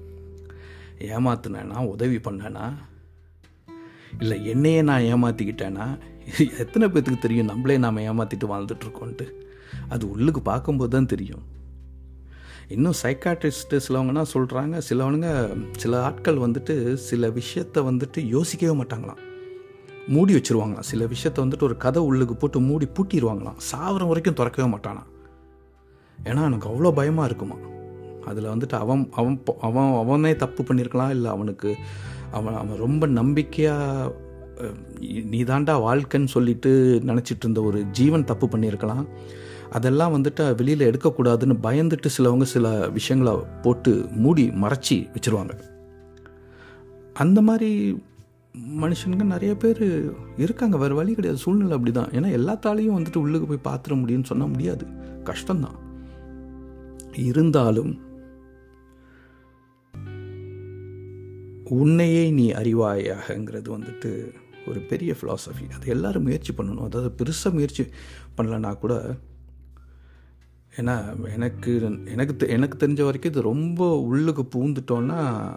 ஏமாத்துனேனா 0.98 1.87
உதவி 1.87 2.16
பண்ணேனா? 2.16 2.74
இல்லை 4.18 4.46
என்னையே 4.46 4.83
நான் 4.83 5.02
ஏமாற்றிக்கிட்டேனா 5.02 5.98
எத்தனை 6.59 6.88
பேத்துக்கு 6.88 7.18
தெரியும் 7.18 7.46
நம்மளே 7.46 7.78
நாம் 7.78 7.96
ஏமாற்றிட்டு 7.96 8.46
வாழ்ந்துட்டுருக்கோன்ட்டு? 8.46 9.30
அது 9.88 10.11
உள்ளுக்கு 10.11 10.42
பார்க்கும்போது 10.42 10.90
தான் 10.90 11.07
தெரியும். 11.07 11.42
இன்னும் 12.68 12.92
சைக்காட்ரிஸ்ட்டு 13.02 13.80
சிலவங்கன்னா 13.88 14.24
சொல்கிறாங்க 14.35 14.80
சிலவனுங்க 14.88 15.57
சில 15.76 16.02
ஆட்கள் 16.02 16.37
வந்துட்டு 16.37 16.94
சில 16.94 17.28
விஷயத்த 17.28 17.74
வந்துட்டு 17.74 18.20
யோசிக்கவே 18.26 18.83
மாட்டாங்களாம். 18.83 19.18
மூடி 20.09 20.35
வச்சிருவாங்களாம். 20.35 20.80
சில 20.80 21.07
விஷயத்தை 21.07 21.44
வந்துட்டு 21.44 21.62
ஒரு 21.62 21.76
கதை 21.76 22.02
உள்ளுக்கு 22.02 22.37
போட்டு 22.37 22.61
மூடி 22.61 22.87
பூட்டிடுவாங்களாம் 22.87 23.57
சாவரம் 23.72 24.07
வரைக்கும் 24.07 24.35
திறக்கவே 24.35 24.76
மாட்டானாம். 24.76 25.11
ஏன்னா 26.24 26.42
எனக்கு 26.44 26.68
அவ்வளோ 26.68 26.92
பயமாக 26.92 27.26
இருக்குமா 27.26 27.54
அதில் 28.26 28.44
வந்துட்டு 28.44 28.76
அவன் 28.76 29.08
அவன் 29.12 29.42
அவன் 29.60 29.92
அவனே 29.92 30.37
தப்பு 30.37 30.62
பண்ணியிருக்கலாம் 30.62 31.10
இல்லை 31.10 31.30
அவனுக்கு 31.30 31.74
அவன் 32.30 32.54
அவன் 32.54 32.76
ரொம்ப 32.76 33.06
நம்பிக்கையாக 33.06 34.14
நீ 35.30 35.42
தாண்டா 35.42 35.74
வாழ்க்கைன்னு 35.87 36.26
சொல்லிட்டு 36.26 37.02
நினச்சிட்டு 37.06 37.42
இருந்த 37.42 37.62
ஒரு 37.62 37.84
ஜீவன் 37.84 38.24
தப்பு 38.24 38.46
பண்ணியிருக்கலாம் 38.46 39.06
அதெல்லாம் 39.70 40.14
வந்துட்டு 40.14 40.56
வெளியில் 40.56 40.88
எடுக்கக்கூடாதுன்னு 40.90 41.56
பயந்துட்டு 41.62 42.08
சிலவங்க 42.18 42.42
சில 42.42 42.88
விஷயங்களை 42.88 43.42
போட்டு 43.62 44.06
மூடி 44.10 44.48
மறைச்சி 44.48 44.96
வச்சிருவாங்க. 45.14 45.54
அந்த 47.12 47.40
மாதிரி 47.42 48.02
மனுஷனுங்க 48.80 49.24
நிறைய 49.24 49.56
பேர் 49.56 49.82
இருக்காங்க. 50.37 50.76
வேறு 50.76 50.94
வழி 50.94 51.14
கிடையாது. 51.14 51.42
சூழ்நிலை 51.42 51.72
அப்படி 51.72 51.92
தான் 51.92 52.10
ஏன்னா 52.10 52.28
எல்லாத்தாலையும் 52.38 52.96
வந்துட்டு 52.98 53.16
உள்ளுக்கு 53.16 53.46
போய் 53.46 53.74
பார்த்துட 53.74 53.94
முடியும்னு 54.00 54.24
சொன்ன 54.24 54.46
முடியாது. 54.46 54.87
கஷ்டம்தான். 55.24 55.78
இருந்தாலும் 57.16 58.00
உன்னையே 61.64 62.31
நீ 62.31 62.53
அறிவாயாகங்கிறது 62.53 63.68
வந்துட்டு 63.68 64.35
ஒரு 64.68 64.81
பெரிய 64.81 65.14
ஃபிலாசபி 65.20 65.70
அது 65.74 65.87
எல்லாரும் 65.87 66.22
முயற்சி 66.22 66.53
பண்ணணும். 66.53 66.85
அதாவது 66.85 67.24
பெருசாக 67.24 67.53
முயற்சி 67.53 67.87
பண்ணலன்னா 68.37 68.79
கூட 68.79 69.16
ஏன்னா 70.77 71.31
எனக்கு 71.33 71.83
எனக்கு 72.05 72.46
தெ- 72.46 72.48
எனக்கு 72.48 72.87
தெரிஞ்ச 72.87 73.05
வரைக்கும் 73.05 73.33
இது 73.33 73.42
ரொம்ப 73.42 74.00
உள்ளுக்கு 74.00 74.42
பூந்துட்டோன்னா 74.42 75.53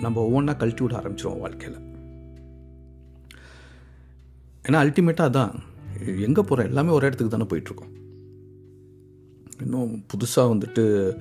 நம்ம 0.00 0.28
ஒவ்வொன்றா 0.28 0.56
கழட்டி 0.56 0.82
விட 0.82 0.96
ஆரம்பிச்சிருவோம் 0.96 1.38
வாழ்க்கையில். 1.38 1.80
ஏன்னா 4.62 4.74
அல்டிமேட்டாக 4.74 5.30
அதான். 5.30 5.54
எங்கே 6.06 6.40
போகிறோம் 6.42 6.66
எல்லாமே 6.66 6.90
ஒரு 6.90 7.06
இடத்துக்கு 7.06 7.36
தானே 7.36 7.44
போயிட்டுருக்கோம். 7.50 8.00
இன்னும் 9.62 10.04
புதுசாக 10.14 10.62
வந்துட்டு 10.62 11.16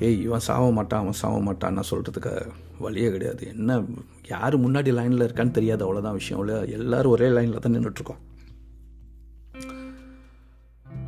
ஏய் 0.00 0.22
இவன் 0.22 0.40
சாவ 0.40 0.72
மாட்டான் 0.72 1.00
அவன் 1.00 1.12
சாவ 1.12 1.52
மாட்டான்னு 1.52 1.82
சொல்கிறதுக்கு 1.90 2.50
வழியே 2.78 3.10
கிடையாது. 3.10 3.46
என்ன 3.46 3.84
யார் 4.28 4.60
முன்னாடி 4.60 4.92
லைனில் 4.92 5.20
இருக்கான்னு 5.20 5.50
தெரியாது. 5.50 5.82
அவ்வளோதான் 5.86 6.12
விஷயம். 6.12 6.48
இல்லை 6.48 6.70
எல்லோரும் 6.70 7.10
ஒரே 7.10 7.28
லைனில் 7.28 7.58
தான் 7.58 7.76
நின்றுட்டுருக்கோம் 7.76 8.24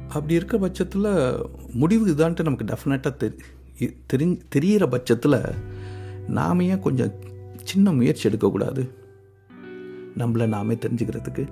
அப்படி 0.09 0.35
இருக்க 0.35 0.59
பட்சத்தில் 0.59 1.37
முடிவு 1.73 2.07
இதான்ட்டு 2.07 2.43
நமக்கு 2.43 2.65
டெஃபினட்டாக 2.65 3.17
தெரி 3.17 3.37
தெரி 4.07 4.43
தெரிகிற 4.49 4.87
பட்சத்தில் 4.87 5.43
நாம 6.29 6.65
ஏன் 6.65 6.81
கொஞ்சம் 6.81 7.13
சின்ன 7.63 7.93
முயற்சி 7.93 8.29
எடுக்கக்கூடாது? 8.29 8.91
நம்மளை 10.19 10.47
நாமே 10.47 10.75
தெரிஞ்சுக்கிறதுக்கு. 10.75 11.45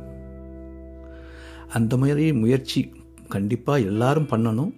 அந்த 1.69 1.97
மாதிரி 1.97 2.33
முயற்சி 2.33 2.93
கண்டிப்பாக 3.29 3.81
எல்லாரும் 3.81 4.29
பண்ணணும். 4.29 4.73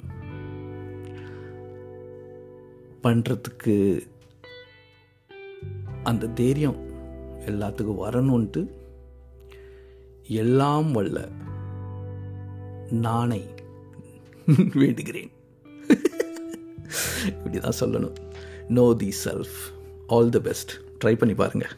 பண்ணுறதுக்கு 3.02 4.00
அந்த 6.04 6.26
தைரியம் 6.26 6.78
எல்லாத்துக்கும் 7.46 8.02
வரணுன்ட்டு 8.04 8.62
எல்லாம் 10.22 10.92
வல்ல 10.92 11.28
நானை 13.04 13.42
வேண்டுகிறேன். 14.80 15.30
இப்படி 17.26 17.58
தான் 17.58 17.78
சொல்லணும். 17.80 18.16
Know 18.68 18.92
the 18.92 19.12
self 19.24 19.56
all 20.06 20.28
the 20.28 20.40
best 20.40 20.72
try 21.04 21.18
பண்ணி 21.18 21.34
பாருங்கள் 21.34 21.74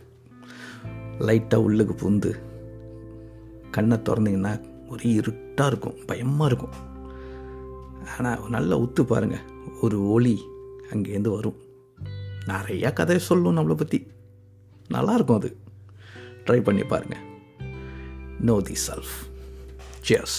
லைட்டாக 1.19 1.65
உள்ளுக்கு 1.67 1.95
புந்து 1.95 2.37
கண்ணை 3.71 3.97
திறந்தீங்கன்னா 3.97 4.53
ஒரே 4.89 5.11
இருட்டாக 5.11 5.71
இருக்கும். 5.71 5.99
பயமாக 6.07 6.51
இருக்கும். 6.51 6.77
ஆனால் 8.19 8.49
நல்லா 8.49 8.79
உத்து 8.79 9.03
பாருங்கள் 9.03 9.47
ஒரு 9.81 10.09
ஒளி 10.09 10.41
அங்கேருந்து 10.93 11.29
வரும். 11.29 11.59
நிறையா 12.47 12.93
கதை 12.93 13.19
சொல்லும் 13.19 13.57
நம்மளை 13.57 13.75
பற்றி 13.75 14.07
நல்லாயிருக்கும் 14.91 15.35
அது. 15.35 15.57
ட்ரை 16.47 16.63
பண்ணி 16.63 16.83
பாருங்கள் 16.83 17.25
நோ 18.41 18.61
தி 18.61 18.77
செல்ஃப் 18.89 19.15
சியர்ஸ் 20.09 20.39